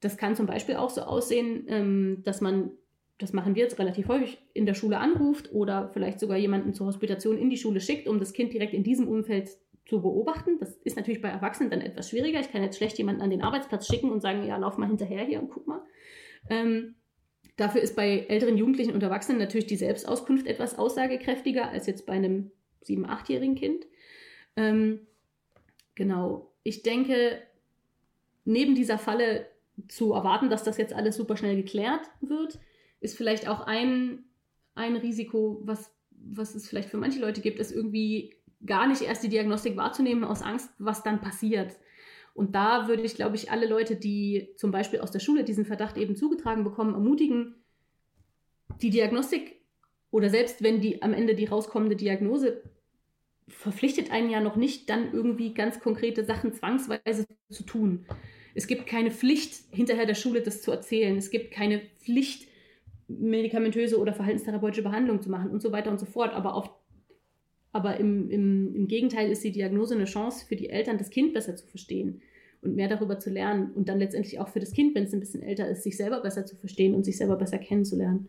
[0.01, 2.71] Das kann zum Beispiel auch so aussehen, ähm, dass man,
[3.19, 6.87] das machen wir jetzt relativ häufig, in der Schule anruft oder vielleicht sogar jemanden zur
[6.87, 9.51] Hospitation in die Schule schickt, um das Kind direkt in diesem Umfeld
[9.87, 10.59] zu beobachten.
[10.59, 12.41] Das ist natürlich bei Erwachsenen dann etwas schwieriger.
[12.41, 15.25] Ich kann jetzt schlecht jemanden an den Arbeitsplatz schicken und sagen, ja, lauf mal hinterher
[15.25, 15.83] hier und guck mal.
[16.49, 16.95] Ähm,
[17.57, 22.15] dafür ist bei älteren Jugendlichen und Erwachsenen natürlich die Selbstauskunft etwas aussagekräftiger als jetzt bei
[22.15, 23.87] einem sieben-, achtjährigen Kind.
[24.57, 25.07] Ähm,
[25.95, 27.43] genau ich denke,
[28.45, 29.47] neben dieser Falle
[29.89, 32.59] zu erwarten, dass das jetzt alles super schnell geklärt wird,
[33.01, 34.25] ist vielleicht auch ein,
[34.75, 39.23] ein Risiko, was, was es vielleicht für manche Leute gibt, ist irgendwie gar nicht erst
[39.23, 41.79] die Diagnostik wahrzunehmen aus Angst, was dann passiert.
[42.35, 45.65] Und da würde ich, glaube ich, alle Leute, die zum Beispiel aus der Schule diesen
[45.65, 47.57] Verdacht eben zugetragen bekommen, ermutigen,
[48.83, 49.61] die Diagnostik
[50.11, 52.63] oder selbst wenn die am Ende die rauskommende Diagnose
[53.51, 58.07] verpflichtet einen ja noch nicht, dann irgendwie ganz konkrete Sachen zwangsweise zu tun.
[58.55, 61.17] Es gibt keine Pflicht, hinterher der Schule das zu erzählen.
[61.17, 62.49] Es gibt keine Pflicht,
[63.09, 66.33] medikamentöse oder verhaltenstherapeutische Behandlung zu machen und so weiter und so fort.
[66.33, 66.71] Aber, auf,
[67.73, 71.35] aber im, im, im Gegenteil ist die Diagnose eine Chance für die Eltern, das Kind
[71.35, 72.23] besser zu verstehen
[72.63, 75.21] und mehr darüber zu lernen und dann letztendlich auch für das Kind, wenn es ein
[75.21, 78.29] bisschen älter ist, sich selber besser zu verstehen und sich selber besser kennenzulernen.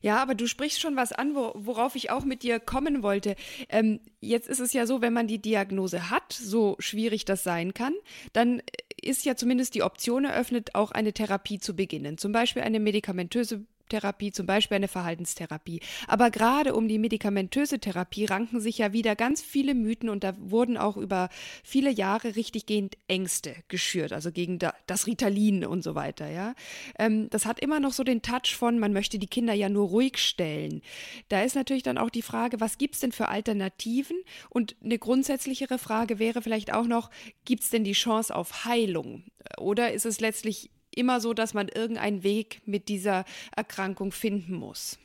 [0.00, 3.36] Ja, aber du sprichst schon was an, wo, worauf ich auch mit dir kommen wollte.
[3.68, 7.74] Ähm, jetzt ist es ja so, wenn man die Diagnose hat, so schwierig das sein
[7.74, 7.94] kann,
[8.32, 8.62] dann
[9.00, 12.18] ist ja zumindest die Option eröffnet, auch eine Therapie zu beginnen.
[12.18, 15.80] Zum Beispiel eine medikamentöse Therapie, zum Beispiel eine Verhaltenstherapie.
[16.06, 20.34] Aber gerade um die medikamentöse Therapie ranken sich ja wieder ganz viele Mythen und da
[20.38, 21.28] wurden auch über
[21.62, 26.54] viele Jahre richtiggehend Ängste geschürt, also gegen das Ritalin und so weiter, ja.
[26.98, 29.88] Ähm, das hat immer noch so den Touch von, man möchte die Kinder ja nur
[29.88, 30.82] ruhig stellen.
[31.28, 34.16] Da ist natürlich dann auch die Frage, was gibt es denn für Alternativen?
[34.50, 37.10] Und eine grundsätzlichere Frage wäre vielleicht auch noch,
[37.44, 39.24] gibt es denn die Chance auf Heilung?
[39.58, 43.24] Oder ist es letztlich immer so, dass man irgendeinen Weg mit dieser
[43.54, 44.98] Erkrankung finden muss.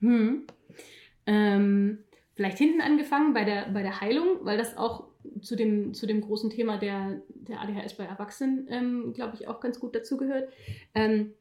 [0.00, 0.46] Hm.
[1.26, 1.98] Ähm,
[2.34, 5.08] vielleicht hinten angefangen bei der, bei der Heilung, weil das auch
[5.42, 9.60] zu dem, zu dem großen Thema der, der ADHS bei Erwachsenen, ähm, glaube ich, auch
[9.60, 10.52] ganz gut dazugehört.
[10.94, 11.34] Ähm,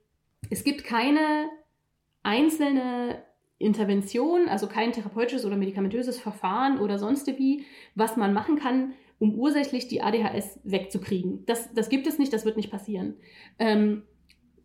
[0.50, 1.50] es gibt keine
[2.24, 3.24] einzelne
[3.60, 9.38] Intervention, also kein therapeutisches oder medikamentöses Verfahren oder sonst wie, was man machen kann, um
[9.38, 11.46] ursächlich die ADHS wegzukriegen.
[11.46, 13.16] Das, das gibt es nicht, das wird nicht passieren.
[13.60, 14.04] Ähm,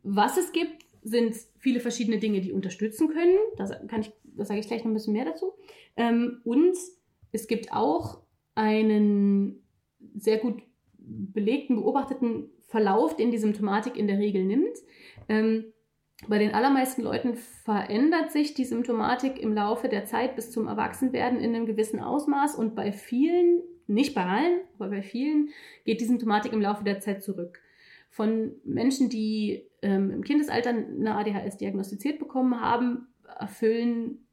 [0.03, 3.37] was es gibt, sind viele verschiedene Dinge, die unterstützen können.
[3.57, 5.53] Das, kann ich, das sage ich gleich noch ein bisschen mehr dazu.
[5.97, 6.77] Ähm, und
[7.33, 8.21] es gibt auch
[8.55, 9.63] einen
[10.15, 10.63] sehr gut
[10.99, 14.77] belegten, beobachteten Verlauf, den die Symptomatik in der Regel nimmt.
[15.29, 15.73] Ähm,
[16.29, 21.41] bei den allermeisten Leuten verändert sich die Symptomatik im Laufe der Zeit bis zum Erwachsenwerden
[21.41, 25.51] in einem gewissen Ausmaß und bei vielen nicht bei allen, aber bei vielen
[25.85, 27.61] geht die Symptomatik im Laufe der Zeit zurück.
[28.11, 34.27] Von Menschen, die ähm, im Kindesalter eine ADHS diagnostiziert bekommen haben, erfüllen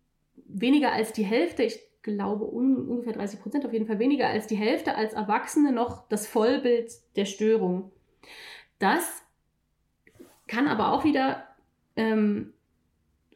[0.46, 4.48] weniger als die Hälfte, ich glaube un ungefähr 30 Prozent, auf jeden Fall weniger als
[4.48, 7.92] die Hälfte als Erwachsene noch das Vollbild der Störung.
[8.80, 9.24] Das
[10.48, 11.46] kann aber auch wieder
[11.96, 12.54] ähm,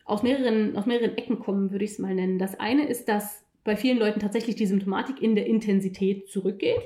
[0.06, 2.40] aus, mehreren, aus mehreren Ecken kommen, würde ich es mal nennen.
[2.40, 6.82] Das eine ist, dass bei vielen Leuten tatsächlich die Symptomatik in der Intensität zurückgeht.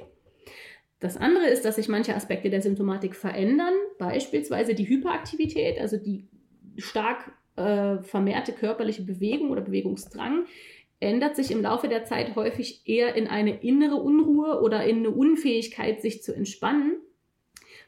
[1.00, 6.28] Das andere ist, dass sich manche Aspekte der Symptomatik verändern, beispielsweise die Hyperaktivität, also die
[6.78, 10.46] stark äh, vermehrte körperliche Bewegung oder Bewegungsdrang,
[11.00, 15.12] ändert sich im Laufe der Zeit häufig eher in eine innere Unruhe oder in eine
[15.12, 16.98] Unfähigkeit, sich zu entspannen,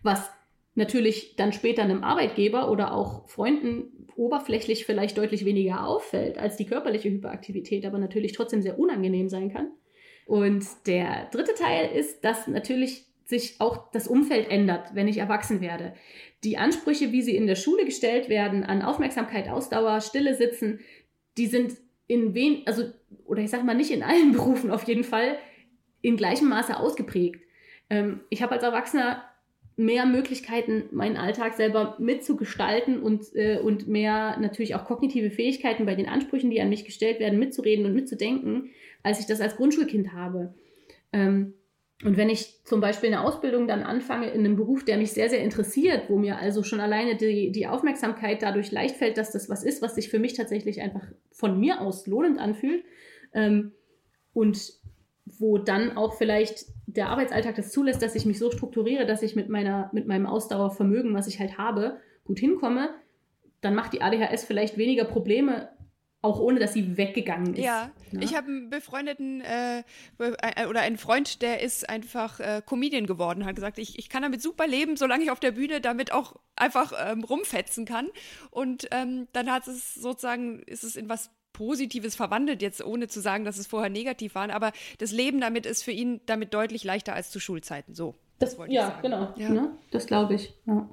[0.04, 0.30] was
[0.76, 6.66] natürlich dann später einem Arbeitgeber oder auch Freunden oberflächlich vielleicht deutlich weniger auffällt als die
[6.66, 9.72] körperliche Hyperaktivität, aber natürlich trotzdem sehr unangenehm sein kann.
[10.26, 15.62] Und der dritte Teil ist, dass natürlich sich auch das Umfeld ändert, wenn ich erwachsen
[15.62, 15.94] werde.
[16.44, 20.82] Die Ansprüche, wie sie in der Schule gestellt werden, an Aufmerksamkeit, Ausdauer, Stille sitzen,
[21.38, 21.78] die sind
[22.08, 22.92] in wen, also,
[23.26, 25.38] oder ich sag mal nicht in allen Berufen auf jeden Fall,
[26.02, 27.42] in gleichem Maße ausgeprägt.
[27.90, 29.24] Ähm, ich habe als Erwachsener
[29.80, 35.96] mehr Möglichkeiten, meinen Alltag selber mitzugestalten und, äh, und mehr natürlich auch kognitive Fähigkeiten bei
[35.96, 38.72] den Ansprüchen, die an mich gestellt werden, mitzureden und mitzudenken,
[39.04, 40.54] als ich das als Grundschulkind habe.
[41.14, 41.54] Ähm,
[42.04, 45.30] und wenn ich zum Beispiel eine Ausbildung dann anfange in einem Beruf, der mich sehr,
[45.30, 49.50] sehr interessiert, wo mir also schon alleine die, die Aufmerksamkeit dadurch leicht fällt, dass das
[49.50, 52.84] was ist, was sich für mich tatsächlich einfach von mir aus lohnend anfühlt,
[53.34, 53.72] ähm,
[54.34, 54.74] und
[55.40, 59.36] wo dann auch vielleicht der Arbeitsalltag das zulässt, dass ich mich so strukturiere, dass ich
[59.36, 62.90] mit, meiner, mit meinem Ausdauervermögen, was ich halt habe, gut hinkomme,
[63.62, 65.70] dann macht die ADHS vielleicht weniger Probleme,
[66.22, 67.64] auch ohne dass sie weggegangen ist.
[67.64, 68.24] Ja, ne?
[68.24, 69.80] ich habe einen befreundeten äh,
[70.18, 74.22] äh, oder einen Freund, der ist einfach äh, Comedian geworden, hat gesagt, ich, ich kann
[74.22, 78.10] damit super leben, solange ich auf der Bühne damit auch einfach ähm, rumfetzen kann.
[78.52, 83.22] Und ähm, dann hat es sozusagen, ist es in was Positives verwandelt, jetzt ohne zu
[83.22, 84.50] sagen, dass es vorher negativ war.
[84.52, 87.96] Aber das Leben damit ist für ihn damit deutlich leichter als zu Schulzeiten.
[87.96, 88.16] So.
[88.40, 89.34] Das, das ja, genau.
[89.36, 89.50] Ja.
[89.50, 89.78] Ne?
[89.92, 90.54] Das glaube ich.
[90.66, 90.90] Ja.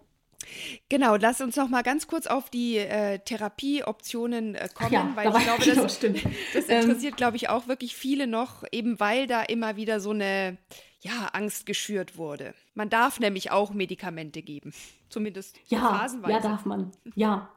[0.89, 5.29] Genau, lass uns noch mal ganz kurz auf die äh, Therapieoptionen äh, kommen, ja, weil
[5.29, 6.83] ich glaube, das, das ähm.
[6.83, 10.59] interessiert, glaube ich, auch wirklich viele noch, eben weil da immer wieder so eine
[11.01, 12.55] ja, Angst geschürt wurde.
[12.75, 14.73] Man darf nämlich auch Medikamente geben,
[15.09, 16.33] zumindest ja, phasenweise.
[16.33, 16.93] Ja, darf man.
[17.15, 17.49] Ja,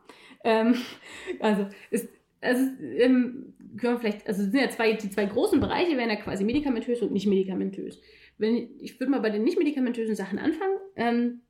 [0.44, 0.82] ähm,
[1.40, 2.08] also ist
[2.42, 6.16] also ähm, können wir vielleicht, also sind ja zwei, die zwei großen Bereiche wären ja
[6.16, 8.00] quasi medikamentös und nicht medikamentös.
[8.38, 10.78] Wenn, ich würde mal bei den nicht medikamentösen Sachen anfangen.
[10.96, 11.42] Ähm,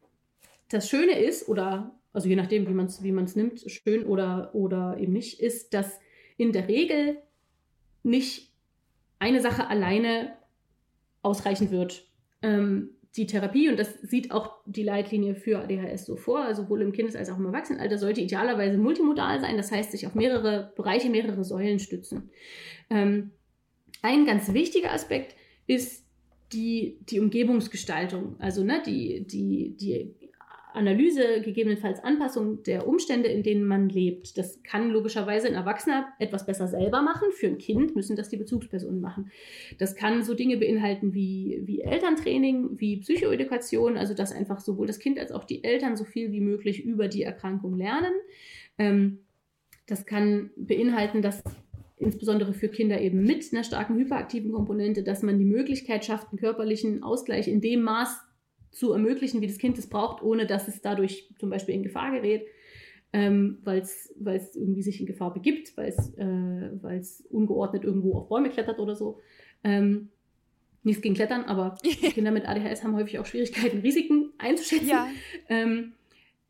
[0.69, 4.97] das Schöne ist, oder also je nachdem, wie man es wie nimmt, schön oder, oder
[4.99, 5.99] eben nicht, ist, dass
[6.37, 7.17] in der Regel
[8.03, 8.51] nicht
[9.19, 10.33] eine Sache alleine
[11.21, 12.07] ausreichen wird.
[12.41, 16.81] Ähm, die Therapie, und das sieht auch die Leitlinie für ADHS so vor, also sowohl
[16.81, 20.73] im Kindes- als auch im Erwachsenenalter, sollte idealerweise multimodal sein, das heißt sich auf mehrere
[20.75, 22.29] Bereiche, mehrere Säulen stützen.
[22.89, 23.31] Ähm,
[24.01, 26.05] ein ganz wichtiger Aspekt ist
[26.53, 30.15] die, die Umgebungsgestaltung, also ne, die, die, die
[30.73, 34.37] Analyse, gegebenenfalls Anpassung der Umstände, in denen man lebt.
[34.37, 37.31] Das kann logischerweise ein Erwachsener etwas besser selber machen.
[37.31, 39.31] Für ein Kind müssen das die Bezugspersonen machen.
[39.79, 44.99] Das kann so Dinge beinhalten wie, wie Elterntraining, wie Psychoedukation, also dass einfach sowohl das
[44.99, 48.13] Kind als auch die Eltern so viel wie möglich über die Erkrankung lernen.
[48.77, 49.19] Ähm,
[49.87, 51.43] das kann beinhalten, dass
[51.97, 56.39] insbesondere für Kinder eben mit einer starken hyperaktiven Komponente, dass man die Möglichkeit schafft, einen
[56.39, 58.28] körperlichen Ausgleich in dem Maß
[58.71, 62.11] zu ermöglichen, wie das Kind es braucht, ohne dass es dadurch zum Beispiel in Gefahr
[62.11, 62.45] gerät,
[63.13, 64.11] ähm, weil es
[64.55, 69.19] irgendwie sich in Gefahr begibt, weil es äh, ungeordnet irgendwo auf Bäume klettert oder so.
[69.63, 70.09] Ähm,
[70.83, 74.87] nichts gegen Klettern, aber Kinder mit ADHS haben häufig auch Schwierigkeiten, Risiken einzuschätzen.
[74.87, 75.07] Ja.
[75.49, 75.93] Ähm,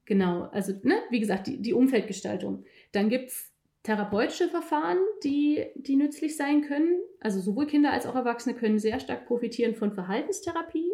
[0.06, 2.66] genau, also ne, wie gesagt, die, die Umfeldgestaltung.
[2.92, 3.52] Dann gibt es
[3.84, 7.00] therapeutische Verfahren, die, die nützlich sein können.
[7.20, 10.92] Also sowohl Kinder als auch Erwachsene können sehr stark profitieren von Verhaltenstherapie.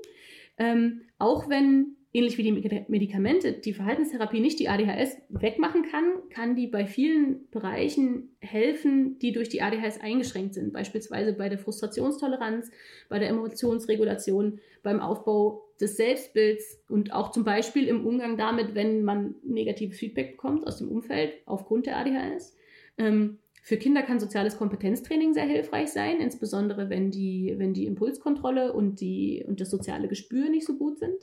[0.57, 6.55] Ähm, auch wenn, ähnlich wie die Medikamente, die Verhaltenstherapie nicht die ADHS wegmachen kann, kann
[6.55, 10.71] die bei vielen Bereichen helfen, die durch die ADHS eingeschränkt sind.
[10.71, 12.71] Beispielsweise bei der Frustrationstoleranz,
[13.09, 19.03] bei der Emotionsregulation, beim Aufbau des Selbstbilds und auch zum Beispiel im Umgang damit, wenn
[19.03, 22.55] man negatives Feedback bekommt aus dem Umfeld aufgrund der ADHS.
[22.97, 28.71] Ähm, für Kinder kann soziales Kompetenztraining sehr hilfreich sein, insbesondere wenn die, wenn die Impulskontrolle
[28.71, 31.15] und, die, und das soziale Gespür nicht so gut sind.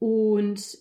[0.00, 0.76] Und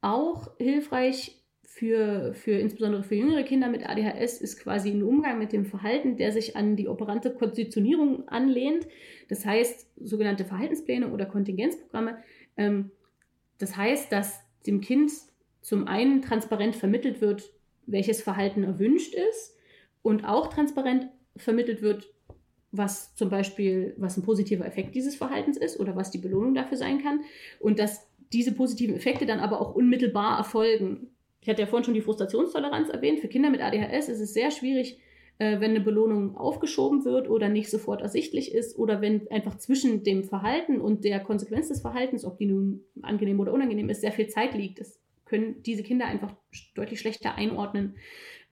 [0.00, 5.52] auch hilfreich für, für insbesondere für jüngere Kinder mit ADHS ist quasi ein Umgang mit
[5.52, 8.88] dem Verhalten, der sich an die operante Konditionierung anlehnt.
[9.28, 12.18] Das heißt, sogenannte Verhaltenspläne oder Kontingenzprogramme.
[12.56, 12.90] Ähm,
[13.58, 15.12] das heißt, dass dem Kind
[15.60, 17.52] zum einen transparent vermittelt wird,
[17.86, 19.51] welches Verhalten erwünscht ist
[20.02, 22.12] und auch transparent vermittelt wird,
[22.72, 26.78] was zum Beispiel, was ein positiver Effekt dieses Verhaltens ist oder was die Belohnung dafür
[26.78, 27.20] sein kann
[27.60, 31.08] und dass diese positiven Effekte dann aber auch unmittelbar erfolgen.
[31.42, 33.20] Ich hatte ja vorhin schon die Frustrationstoleranz erwähnt.
[33.20, 34.98] Für Kinder mit ADHS ist es sehr schwierig,
[35.38, 40.02] äh, wenn eine Belohnung aufgeschoben wird oder nicht sofort ersichtlich ist oder wenn einfach zwischen
[40.02, 44.12] dem Verhalten und der Konsequenz des Verhaltens, ob die nun angenehm oder unangenehm ist, sehr
[44.12, 44.80] viel Zeit liegt.
[44.80, 46.32] Das können diese Kinder einfach
[46.74, 47.96] deutlich schlechter einordnen.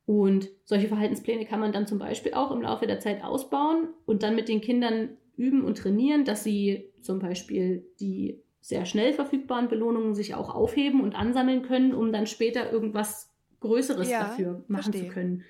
[0.06, 4.22] Und solche Verhaltenspläne kann man dann zum Beispiel auch im Laufe der Zeit ausbauen und
[4.22, 9.68] dann mit den Kindern üben und trainieren, dass sie zum Beispiel die sehr schnell verfügbaren
[9.68, 14.92] Belohnungen sich auch aufheben und ansammeln können, um dann später irgendwas Größeres ja, dafür machen
[14.92, 15.08] verstehe.
[15.08, 15.44] zu können.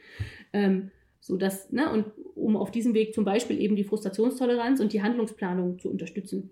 [0.53, 4.93] Ähm, so dass, ne, und um auf diesem Weg zum Beispiel eben die Frustrationstoleranz und
[4.93, 6.51] die Handlungsplanung zu unterstützen.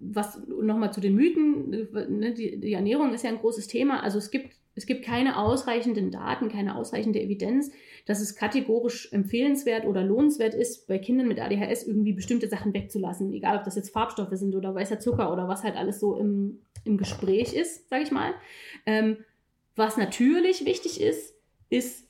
[0.00, 4.02] Was nochmal zu den Mythen, ne, die, die Ernährung ist ja ein großes Thema.
[4.02, 7.70] Also es gibt es gibt keine ausreichenden Daten, keine ausreichende Evidenz,
[8.06, 13.32] dass es kategorisch empfehlenswert oder lohnenswert ist, bei Kindern mit ADHS irgendwie bestimmte Sachen wegzulassen.
[13.32, 16.60] Egal, ob das jetzt Farbstoffe sind oder weißer Zucker oder was halt alles so im,
[16.84, 18.32] im Gespräch ist, sage ich mal.
[18.86, 19.18] Ähm,
[19.76, 21.34] was natürlich wichtig ist,
[21.70, 22.08] ist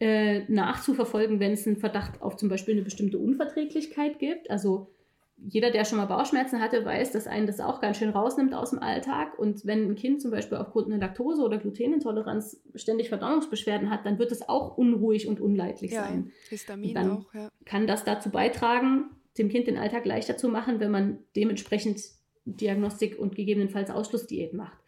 [0.00, 4.50] äh, nachzuverfolgen, wenn es einen Verdacht auf zum Beispiel eine bestimmte Unverträglichkeit gibt.
[4.50, 4.90] Also
[5.36, 8.70] jeder, der schon mal Bauchschmerzen hatte, weiß, dass einen das auch ganz schön rausnimmt aus
[8.70, 9.38] dem Alltag.
[9.38, 14.18] Und wenn ein Kind zum Beispiel aufgrund einer Laktose- oder Glutenintoleranz ständig Verdauungsbeschwerden hat, dann
[14.18, 16.32] wird es auch unruhig und unleidlich ja, sein.
[16.48, 17.50] Histamin auch, ja.
[17.64, 22.00] Kann das dazu beitragen, dem Kind den Alltag leichter zu machen, wenn man dementsprechend
[22.46, 24.78] Diagnostik und gegebenenfalls Ausschlussdiät macht.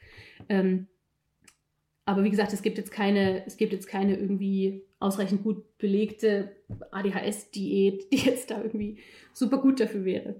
[0.48, 0.87] Ähm,
[2.07, 6.57] aber wie gesagt, es gibt jetzt keine, es gibt jetzt keine irgendwie ausreichend gut belegte
[6.92, 8.99] ADHS-Diät, die jetzt da irgendwie
[9.33, 10.37] super gut dafür wäre.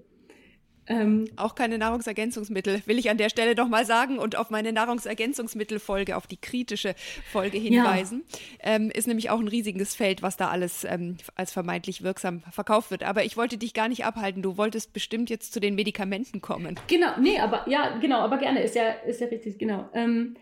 [0.89, 4.71] Ähm, auch keine Nahrungsergänzungsmittel, will ich an der Stelle doch mal sagen und auf meine
[4.71, 6.95] Nahrungsergänzungsmittelfolge, auf die kritische
[7.29, 8.23] Folge hinweisen.
[8.63, 8.75] Ja.
[8.75, 12.91] Ähm, ist nämlich auch ein riesiges Feld, was da alles ähm, als vermeintlich wirksam verkauft
[12.91, 13.03] wird.
[13.03, 14.41] Aber ich wollte dich gar nicht abhalten.
[14.41, 16.79] Du wolltest bestimmt jetzt zu den Medikamenten kommen.
[16.87, 19.89] Genau, nee, aber ja, genau, aber gerne, ist ja, ist ja richtig, genau.
[19.93, 20.37] Ähm,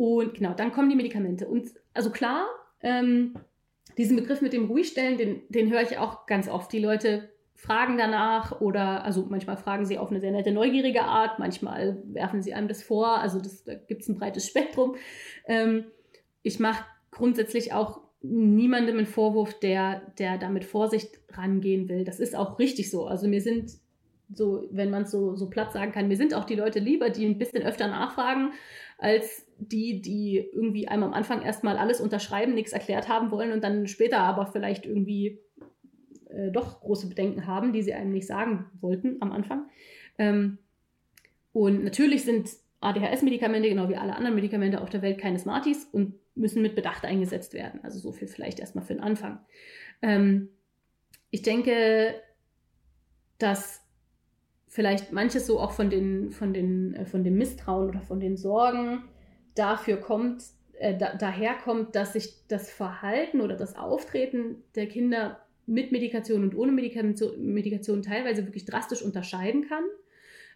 [0.00, 1.46] Und genau, dann kommen die Medikamente.
[1.46, 2.46] Und also klar,
[2.80, 3.34] ähm,
[3.98, 6.72] diesen Begriff mit dem Ruhigstellen, den, den höre ich auch ganz oft.
[6.72, 11.38] Die Leute fragen danach oder, also manchmal fragen sie auf eine sehr nette, neugierige Art,
[11.38, 13.18] manchmal werfen sie einem das vor.
[13.18, 14.96] Also das, da gibt es ein breites Spektrum.
[15.46, 15.84] Ähm,
[16.42, 22.04] ich mache grundsätzlich auch niemandem einen Vorwurf, der, der da mit Vorsicht rangehen will.
[22.04, 23.04] Das ist auch richtig so.
[23.04, 23.72] Also mir sind
[24.32, 27.10] so, wenn man es so, so platt sagen kann, mir sind auch die Leute lieber,
[27.10, 28.52] die ein bisschen öfter nachfragen,
[29.00, 33.64] als die, die irgendwie einem am Anfang erstmal alles unterschreiben, nichts erklärt haben wollen und
[33.64, 35.40] dann später aber vielleicht irgendwie
[36.28, 39.68] äh, doch große Bedenken haben, die sie einem nicht sagen wollten am Anfang.
[40.18, 40.58] Ähm,
[41.52, 46.14] und natürlich sind ADHS-Medikamente, genau wie alle anderen Medikamente auf der Welt, keine Smarties und
[46.34, 47.80] müssen mit Bedacht eingesetzt werden.
[47.82, 49.40] Also so viel vielleicht erstmal für den Anfang.
[50.02, 50.50] Ähm,
[51.30, 52.14] ich denke,
[53.38, 53.82] dass
[54.70, 58.36] vielleicht manches so auch von, den, von, den, äh, von dem Misstrauen oder von den
[58.36, 59.02] Sorgen
[59.56, 60.44] dafür kommt,
[60.78, 61.56] äh, da, daher
[61.92, 68.02] dass sich das Verhalten oder das Auftreten der Kinder mit Medikation und ohne Medikation, Medikation
[68.02, 69.84] teilweise wirklich drastisch unterscheiden kann.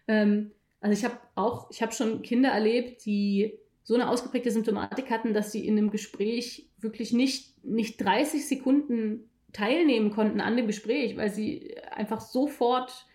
[0.07, 5.09] Ähm, also ich habe auch, ich habe schon Kinder erlebt, die so eine ausgeprägte Symptomatik
[5.09, 10.67] hatten, dass sie in einem Gespräch wirklich nicht, nicht 30 Sekunden teilnehmen konnten an dem
[10.67, 13.07] Gespräch, weil sie einfach sofort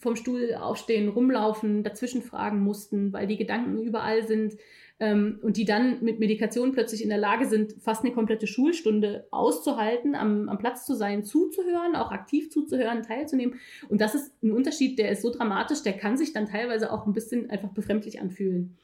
[0.00, 4.56] vom Stuhl aufstehen, rumlaufen, dazwischen fragen mussten, weil die Gedanken überall sind
[5.00, 9.26] ähm, und die dann mit Medikation plötzlich in der Lage sind, fast eine komplette Schulstunde
[9.30, 13.58] auszuhalten, am, am Platz zu sein, zuzuhören, auch aktiv zuzuhören, teilzunehmen.
[13.88, 17.06] Und das ist ein Unterschied, der ist so dramatisch, der kann sich dann teilweise auch
[17.06, 18.76] ein bisschen einfach befremdlich anfühlen.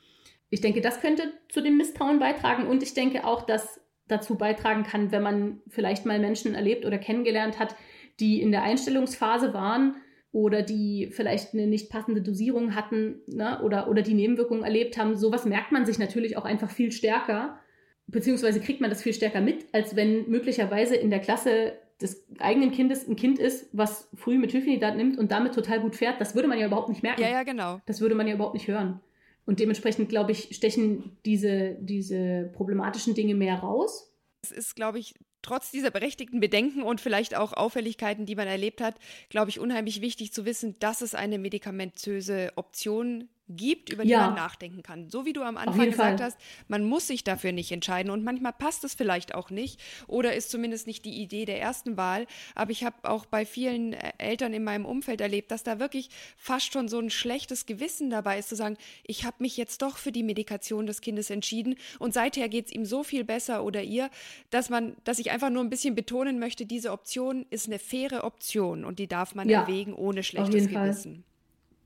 [0.51, 4.85] Ich denke, das könnte zu dem Misstrauen beitragen und ich denke auch, dass dazu beitragen
[4.85, 7.75] kann, wenn man vielleicht mal Menschen erlebt oder kennengelernt hat,
[8.21, 9.97] die in der Einstellungsphase waren
[10.35, 15.17] oder die vielleicht eine nicht passende Dosierung hatten ne, oder, oder die Nebenwirkungen erlebt haben.
[15.17, 17.61] Sowas merkt man sich natürlich auch einfach viel stärker,
[18.09, 22.73] beziehungsweise kriegt man das viel stärker mit, als wenn möglicherweise in der Klasse des eigenen
[22.73, 26.21] Kindes ein Kind ist, was früh mit Hilfenidat nimmt und damit total gut fährt.
[26.21, 27.23] Das würde man ja überhaupt nicht merken.
[27.23, 27.81] Ja, ja, genau.
[27.87, 29.01] Das würde man ja überhaupt nicht hören.
[29.47, 34.13] Und dementsprechend, glaube ich, stechen diese, diese problematischen Dinge mehr raus.
[34.43, 38.81] Es ist, glaube ich, trotz dieser berechtigten Bedenken und vielleicht auch Auffälligkeiten, die man erlebt
[38.81, 38.97] hat,
[39.29, 44.27] glaube ich, unheimlich wichtig zu wissen, dass es eine medikamentöse Option gibt, über die ja.
[44.27, 45.11] man nachdenken kann.
[45.11, 46.27] So wie du am Anfang gesagt Fall.
[46.27, 50.35] hast, man muss sich dafür nicht entscheiden und manchmal passt es vielleicht auch nicht oder
[50.35, 52.27] ist zumindest nicht die Idee der ersten Wahl.
[52.55, 56.09] Aber ich habe auch bei vielen äh, Eltern in meinem Umfeld erlebt, dass da wirklich
[56.37, 59.99] fast schon so ein schlechtes Gewissen dabei ist, zu sagen, ich habe mich jetzt doch
[59.99, 63.83] für die Medikation des Kindes entschieden und seither geht es ihm so viel besser oder
[63.83, 64.11] ihr,
[64.51, 68.25] dass man, dass ich einfach nur ein bisschen betonen möchte, diese Option ist eine faire
[68.25, 71.15] Option und die darf man ja, erwägen ohne schlechtes Gewissen.
[71.15, 71.34] Fall.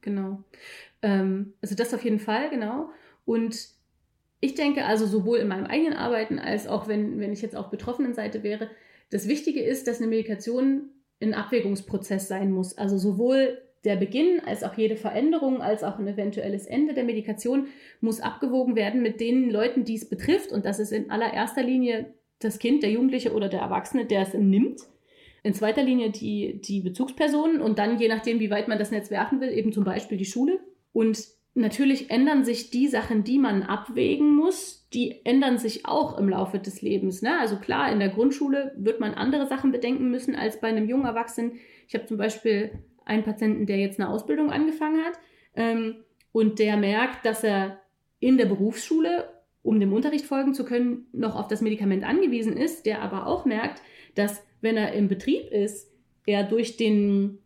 [0.00, 0.42] Genau.
[1.02, 2.90] Ähm, also das auf jeden Fall, genau.
[3.24, 3.68] Und
[4.40, 7.70] ich denke also sowohl in meinem eigenen Arbeiten als auch wenn, wenn ich jetzt auf
[7.70, 8.70] betroffenen Seite wäre,
[9.10, 12.76] das Wichtige ist, dass eine Medikation ein Abwägungsprozess sein muss.
[12.76, 17.68] Also sowohl der Beginn als auch jede Veränderung, als auch ein eventuelles Ende der Medikation
[18.00, 20.52] muss abgewogen werden mit den Leuten, die es betrifft.
[20.52, 24.34] Und das ist in allererster Linie das Kind, der Jugendliche oder der Erwachsene, der es
[24.34, 24.82] nimmt.
[25.42, 29.10] In zweiter Linie die, die Bezugspersonen und dann, je nachdem, wie weit man das Netz
[29.10, 30.58] werfen will, eben zum Beispiel die Schule.
[30.92, 31.18] Und
[31.54, 36.58] natürlich ändern sich die Sachen, die man abwägen muss, die ändern sich auch im Laufe
[36.58, 37.22] des Lebens.
[37.22, 37.38] Ne?
[37.38, 41.04] Also klar, in der Grundschule wird man andere Sachen bedenken müssen als bei einem jungen
[41.04, 41.52] Erwachsenen.
[41.86, 42.70] Ich habe zum Beispiel
[43.04, 45.18] einen Patienten, der jetzt eine Ausbildung angefangen hat
[45.54, 45.96] ähm,
[46.32, 47.80] und der merkt, dass er
[48.20, 49.28] in der Berufsschule,
[49.62, 53.44] um dem Unterricht folgen zu können, noch auf das Medikament angewiesen ist, der aber auch
[53.44, 53.82] merkt,
[54.14, 55.90] dass wenn er im Betrieb ist,
[56.26, 57.38] er durch den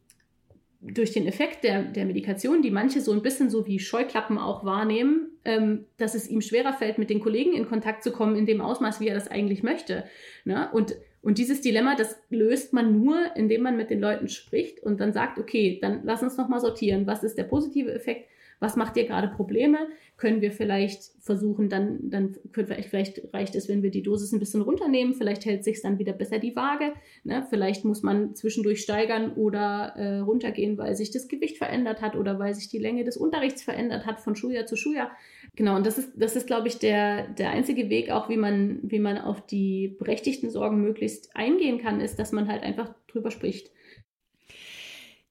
[0.85, 4.65] durch den Effekt der, der Medikation, die manche so ein bisschen so wie Scheuklappen auch
[4.65, 8.47] wahrnehmen, ähm, dass es ihm schwerer fällt, mit den Kollegen in Kontakt zu kommen in
[8.47, 10.05] dem Ausmaß, wie er das eigentlich möchte.
[10.45, 10.69] Ne?
[10.73, 15.01] Und, und dieses Dilemma, das löst man nur, indem man mit den Leuten spricht und
[15.01, 17.07] dann sagt, okay, dann lass uns nochmal sortieren.
[17.07, 18.29] Was ist der positive Effekt?
[18.63, 19.89] Was macht dir gerade Probleme?
[20.23, 24.39] können wir vielleicht versuchen, dann, dann vielleicht, vielleicht reicht es, wenn wir die Dosis ein
[24.39, 26.93] bisschen runternehmen, vielleicht hält sich dann wieder besser die Waage,
[27.25, 27.45] ne?
[27.51, 32.39] vielleicht muss man zwischendurch steigern oder äh, runtergehen, weil sich das Gewicht verändert hat oder
[32.39, 35.11] weil sich die Länge des Unterrichts verändert hat von Schuljahr zu Schuljahr.
[35.57, 38.79] Genau, und das ist, das ist, glaube ich, der, der einzige Weg auch, wie man,
[38.85, 43.33] wie man auf die berechtigten Sorgen möglichst eingehen kann, ist, dass man halt einfach drüber
[43.33, 43.73] spricht.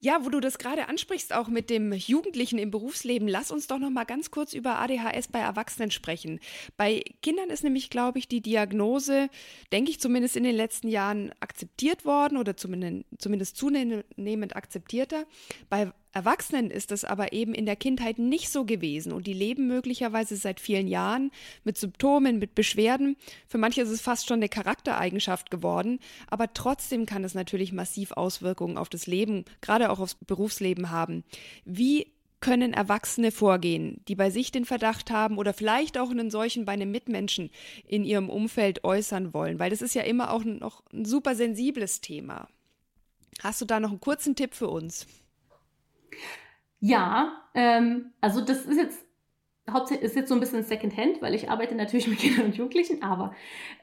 [0.03, 3.77] Ja, wo du das gerade ansprichst, auch mit dem Jugendlichen im Berufsleben, lass uns doch
[3.77, 6.39] noch mal ganz kurz über ADHS bei Erwachsenen sprechen.
[6.75, 9.29] Bei Kindern ist nämlich, glaube ich, die Diagnose,
[9.71, 15.25] denke ich zumindest in den letzten Jahren akzeptiert worden oder zumindest, zunehmend akzeptierter.
[15.69, 19.67] Bei Erwachsenen ist es aber eben in der Kindheit nicht so gewesen und die leben
[19.67, 21.31] möglicherweise seit vielen Jahren
[21.63, 23.15] mit Symptomen, mit Beschwerden.
[23.47, 28.11] Für manche ist es fast schon eine Charaktereigenschaft geworden, aber trotzdem kann es natürlich massiv
[28.11, 31.23] Auswirkungen auf das Leben, gerade auch aufs Berufsleben haben.
[31.63, 32.07] Wie
[32.41, 36.73] können Erwachsene vorgehen, die bei sich den Verdacht haben oder vielleicht auch einen solchen bei
[36.73, 37.51] einem Mitmenschen
[37.87, 39.59] in ihrem Umfeld äußern wollen?
[39.59, 42.49] Weil das ist ja immer auch noch ein super sensibles Thema.
[43.41, 45.05] Hast du da noch einen kurzen Tipp für uns?
[46.79, 49.05] Ja, ähm, also das ist jetzt
[49.69, 53.03] hauptsächlich ist jetzt so ein bisschen Secondhand, weil ich arbeite natürlich mit Kindern und Jugendlichen,
[53.03, 53.33] aber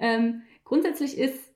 [0.00, 1.48] ähm, grundsätzlich ist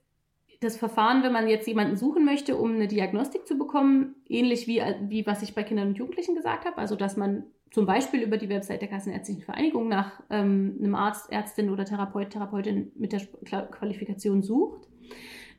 [0.61, 4.81] das Verfahren, wenn man jetzt jemanden suchen möchte, um eine Diagnostik zu bekommen, ähnlich wie,
[5.09, 6.77] wie was ich bei Kindern und Jugendlichen gesagt habe.
[6.77, 11.31] Also, dass man zum Beispiel über die Website der Kassenärztlichen Vereinigung nach ähm, einem Arzt,
[11.31, 13.25] Ärztin oder Therapeut, Therapeutin mit der
[13.71, 14.87] Qualifikation sucht.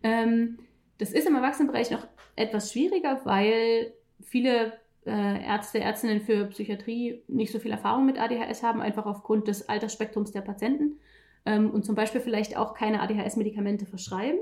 [0.02, 0.58] Ähm,
[0.98, 2.06] das ist im Erwachsenenbereich noch
[2.36, 3.92] etwas schwieriger, weil
[4.22, 4.72] viele
[5.06, 9.68] äh, Ärzte, Ärztinnen für Psychiatrie nicht so viel Erfahrung mit ADHS haben, einfach aufgrund des
[9.68, 10.98] Altersspektrums der Patienten
[11.46, 14.38] ähm, und zum Beispiel vielleicht auch keine ADHS-Medikamente verschreiben.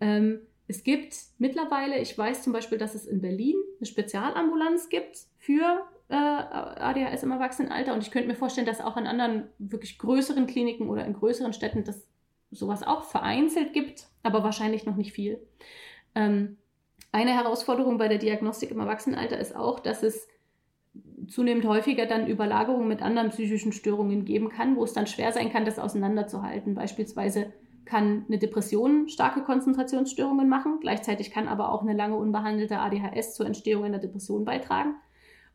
[0.00, 5.18] Ähm, es gibt mittlerweile, ich weiß zum Beispiel, dass es in Berlin eine Spezialambulanz gibt
[5.38, 9.98] für äh, ADHS im Erwachsenenalter und ich könnte mir vorstellen, dass auch in anderen wirklich
[9.98, 12.06] größeren Kliniken oder in größeren Städten das
[12.50, 15.38] sowas auch vereinzelt gibt, aber wahrscheinlich noch nicht viel.
[16.14, 16.56] Ähm,
[17.12, 20.28] eine Herausforderung bei der Diagnostik im Erwachsenenalter ist auch, dass es
[21.26, 25.50] zunehmend häufiger dann Überlagerungen mit anderen psychischen Störungen geben kann, wo es dann schwer sein
[25.50, 26.74] kann, das auseinanderzuhalten.
[26.74, 27.52] Beispielsweise
[27.84, 30.78] kann eine Depression starke Konzentrationsstörungen machen.
[30.80, 34.96] Gleichzeitig kann aber auch eine lange unbehandelte ADHS zur Entstehung einer Depression beitragen.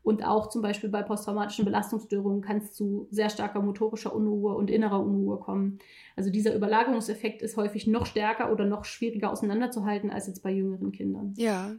[0.04, 4.70] Und auch zum Beispiel bei posttraumatischen Belastungsstörungen kann es zu sehr starker motorischer Unruhe und
[4.70, 5.78] innerer Unruhe kommen.
[6.14, 10.92] Also dieser Überlagerungseffekt ist häufig noch stärker oder noch schwieriger auseinanderzuhalten als jetzt bei jüngeren
[10.92, 11.32] Kindern.
[11.38, 11.72] Ja,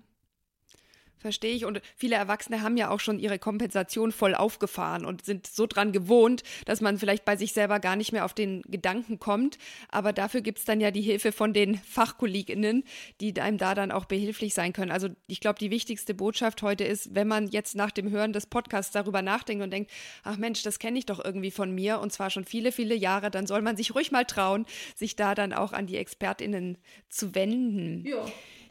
[1.17, 1.65] Verstehe ich.
[1.65, 5.91] Und viele Erwachsene haben ja auch schon ihre Kompensation voll aufgefahren und sind so dran
[5.91, 9.57] gewohnt, dass man vielleicht bei sich selber gar nicht mehr auf den Gedanken kommt.
[9.89, 12.83] Aber dafür gibt es dann ja die Hilfe von den Fachkolleginnen,
[13.21, 14.91] die einem da dann auch behilflich sein können.
[14.91, 18.45] Also ich glaube, die wichtigste Botschaft heute ist, wenn man jetzt nach dem Hören des
[18.45, 19.91] Podcasts darüber nachdenkt und denkt,
[20.23, 23.31] ach Mensch, das kenne ich doch irgendwie von mir und zwar schon viele, viele Jahre,
[23.31, 26.77] dann soll man sich ruhig mal trauen, sich da dann auch an die ExpertInnen
[27.09, 28.05] zu wenden.
[28.05, 28.25] Ja.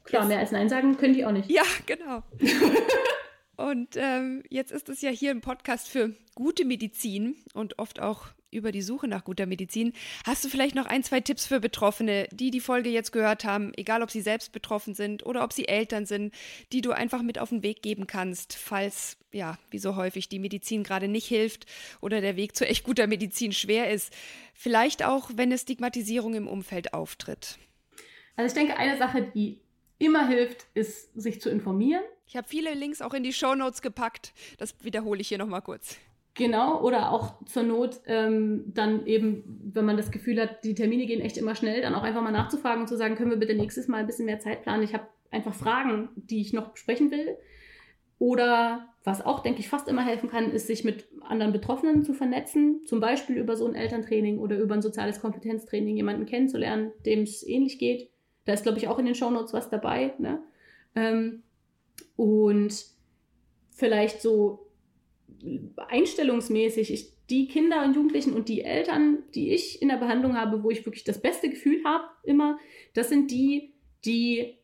[0.04, 1.50] Klar, mehr als Nein sagen können die auch nicht.
[1.50, 2.22] Ja, genau.
[3.56, 8.28] und ähm, jetzt ist es ja hier ein Podcast für gute Medizin und oft auch
[8.54, 9.92] über die Suche nach guter Medizin.
[10.24, 13.72] Hast du vielleicht noch ein, zwei Tipps für Betroffene, die die Folge jetzt gehört haben,
[13.76, 16.32] egal ob sie selbst betroffen sind oder ob sie Eltern sind,
[16.72, 20.38] die du einfach mit auf den Weg geben kannst, falls, ja, wie so häufig die
[20.38, 21.66] Medizin gerade nicht hilft
[22.00, 24.14] oder der Weg zu echt guter Medizin schwer ist.
[24.54, 27.58] Vielleicht auch, wenn eine Stigmatisierung im Umfeld auftritt.
[28.36, 29.58] Also ich denke, eine Sache, die
[30.04, 32.02] immer hilft, ist, sich zu informieren.
[32.26, 34.32] Ich habe viele Links auch in die Show Notes gepackt.
[34.58, 35.98] Das wiederhole ich hier nochmal kurz.
[36.34, 41.06] Genau, oder auch zur Not ähm, dann eben, wenn man das Gefühl hat, die Termine
[41.06, 43.54] gehen echt immer schnell, dann auch einfach mal nachzufragen und zu sagen, können wir bitte
[43.54, 44.82] nächstes Mal ein bisschen mehr Zeit planen?
[44.82, 47.36] Ich habe einfach Fragen, die ich noch besprechen will.
[48.18, 52.14] Oder was auch, denke ich, fast immer helfen kann, ist, sich mit anderen Betroffenen zu
[52.14, 57.22] vernetzen, zum Beispiel über so ein Elterntraining oder über ein soziales Kompetenztraining, jemanden kennenzulernen, dem
[57.22, 58.10] es ähnlich geht.
[58.44, 60.14] Da ist, glaube ich, auch in den Shownotes was dabei.
[60.18, 60.42] Ne?
[60.94, 61.42] Ähm,
[62.16, 62.84] und
[63.70, 64.70] vielleicht so
[65.88, 70.62] einstellungsmäßig, ich, die Kinder und Jugendlichen und die Eltern, die ich in der Behandlung habe,
[70.62, 72.58] wo ich wirklich das beste Gefühl habe, immer,
[72.92, 73.74] das sind die,
[74.04, 74.58] die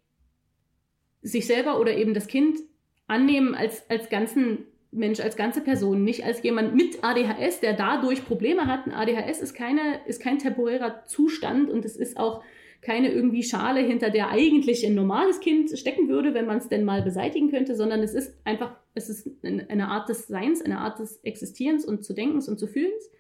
[1.22, 2.58] sich selber oder eben das Kind
[3.06, 8.24] annehmen als, als ganzen Mensch, als ganze Person, nicht als jemand mit ADHS, der dadurch
[8.24, 8.86] Probleme hat.
[8.86, 12.42] Ein ADHS ist, keine, ist kein temporärer Zustand und es ist auch
[12.82, 16.84] keine irgendwie Schale, hinter der eigentlich ein normales Kind stecken würde, wenn man es denn
[16.84, 20.98] mal beseitigen könnte, sondern es ist einfach, es ist eine Art des Seins, eine Art
[20.98, 23.10] des Existierens und zu Denkens und zu Fühlens.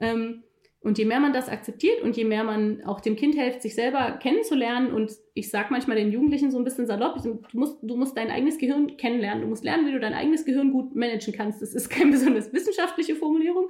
[0.00, 0.42] Ähm,
[0.80, 3.74] und je mehr man das akzeptiert und je mehr man auch dem Kind hilft, sich
[3.74, 7.96] selber kennenzulernen, und ich sage manchmal den Jugendlichen so ein bisschen salopp, du musst, du
[7.96, 11.32] musst dein eigenes Gehirn kennenlernen, du musst lernen, wie du dein eigenes Gehirn gut managen
[11.34, 11.62] kannst.
[11.62, 13.68] Das ist keine besonders wissenschaftliche Formulierung,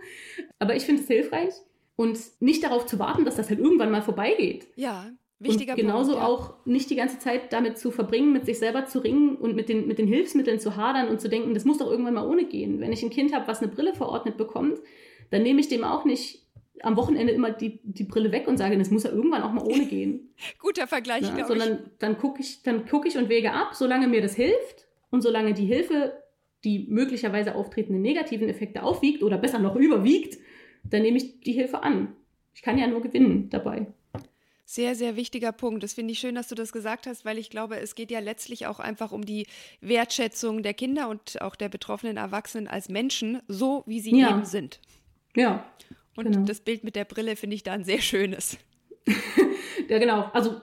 [0.59, 1.53] aber ich finde es hilfreich.
[1.95, 4.67] Und nicht darauf zu warten, dass das halt irgendwann mal vorbeigeht.
[4.77, 5.13] Ja,
[5.43, 6.29] Wichtiger und genauso Punkt, ja.
[6.29, 9.69] auch nicht die ganze Zeit damit zu verbringen, mit sich selber zu ringen und mit
[9.69, 12.45] den, mit den Hilfsmitteln zu hadern und zu denken, das muss doch irgendwann mal ohne
[12.45, 12.81] gehen.
[12.81, 14.79] Wenn ich ein Kind habe, was eine Brille verordnet bekommt,
[15.31, 16.43] dann nehme ich dem auch nicht
[16.83, 19.65] am Wochenende immer die, die Brille weg und sage, das muss ja irgendwann auch mal
[19.65, 20.35] ohne gehen.
[20.59, 21.99] Guter Vergleich, ja, Sondern ich.
[21.99, 25.55] dann gucke ich, dann gucke ich und wege ab, solange mir das hilft und solange
[25.55, 26.13] die Hilfe
[26.65, 30.39] die möglicherweise auftretenden negativen Effekte aufwiegt oder besser noch überwiegt,
[30.85, 32.15] dann nehme ich die Hilfe an.
[32.55, 33.87] Ich kann ja nur gewinnen dabei.
[34.73, 35.83] Sehr, sehr wichtiger Punkt.
[35.83, 38.21] Das finde ich schön, dass du das gesagt hast, weil ich glaube, es geht ja
[38.21, 39.47] letztlich auch einfach um die
[39.83, 44.31] Wertschätzung der Kinder und auch der betroffenen Erwachsenen als Menschen, so wie sie ja.
[44.31, 44.81] eben sind.
[45.37, 45.71] Ja.
[46.17, 46.47] Und genau.
[46.47, 48.57] das Bild mit der Brille finde ich da ein sehr schönes.
[49.89, 50.31] ja, genau.
[50.33, 50.63] Also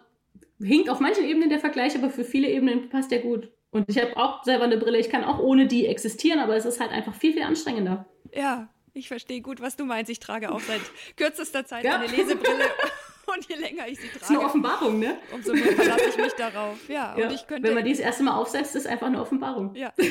[0.60, 3.52] hinkt auf manchen Ebenen der Vergleich, aber für viele Ebenen passt der gut.
[3.70, 4.98] Und ich habe auch selber eine Brille.
[4.98, 8.08] Ich kann auch ohne die existieren, aber es ist halt einfach viel, viel anstrengender.
[8.34, 10.10] Ja, ich verstehe gut, was du meinst.
[10.10, 10.82] Ich trage auch seit
[11.16, 12.00] kürzester Zeit ja.
[12.00, 12.66] eine Lesebrille.
[13.34, 15.18] Und je länger ich sie trage, das ist eine Offenbarung, ne?
[15.32, 16.78] umso mehr verlasse ich mich darauf.
[16.88, 17.26] Ja, ja.
[17.26, 19.76] Und ich könnte, Wenn man die das erste Mal aufsetzt, ist einfach eine Offenbarung.
[19.76, 19.94] Ja.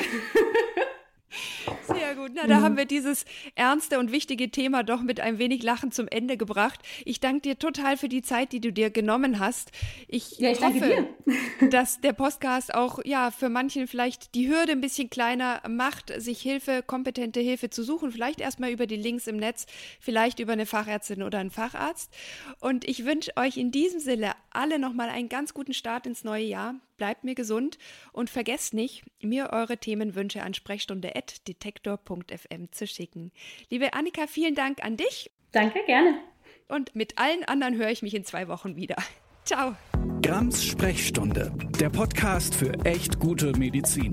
[1.83, 2.31] Sehr gut.
[2.35, 2.63] Na, da mhm.
[2.63, 6.79] haben wir dieses ernste und wichtige Thema doch mit ein wenig Lachen zum Ende gebracht.
[7.05, 9.71] Ich danke dir total für die Zeit, die du dir genommen hast.
[10.07, 11.07] Ich, ja, ich hoffe,
[11.71, 16.41] dass der Podcast auch ja für manchen vielleicht die Hürde ein bisschen kleiner macht, sich
[16.41, 18.11] Hilfe, kompetente Hilfe zu suchen.
[18.11, 19.65] Vielleicht erstmal über die Links im Netz,
[19.99, 22.11] vielleicht über eine Fachärztin oder einen Facharzt.
[22.59, 26.45] Und ich wünsche euch in diesem Sinne alle nochmal einen ganz guten Start ins neue
[26.45, 27.79] Jahr bleibt mir gesund
[28.13, 33.31] und vergesst nicht, mir eure Themenwünsche an sprechstunde.detektor.fm zu schicken.
[33.71, 35.31] Liebe Annika, vielen Dank an dich.
[35.51, 36.19] Danke, gerne.
[36.67, 38.97] Und mit allen anderen höre ich mich in zwei Wochen wieder.
[39.43, 39.75] Ciao.
[40.21, 44.11] Grams Sprechstunde, der Podcast für echt gute Medizin.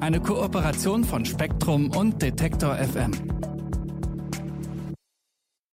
[0.00, 3.57] Eine Kooperation von Spektrum und Detektor FM.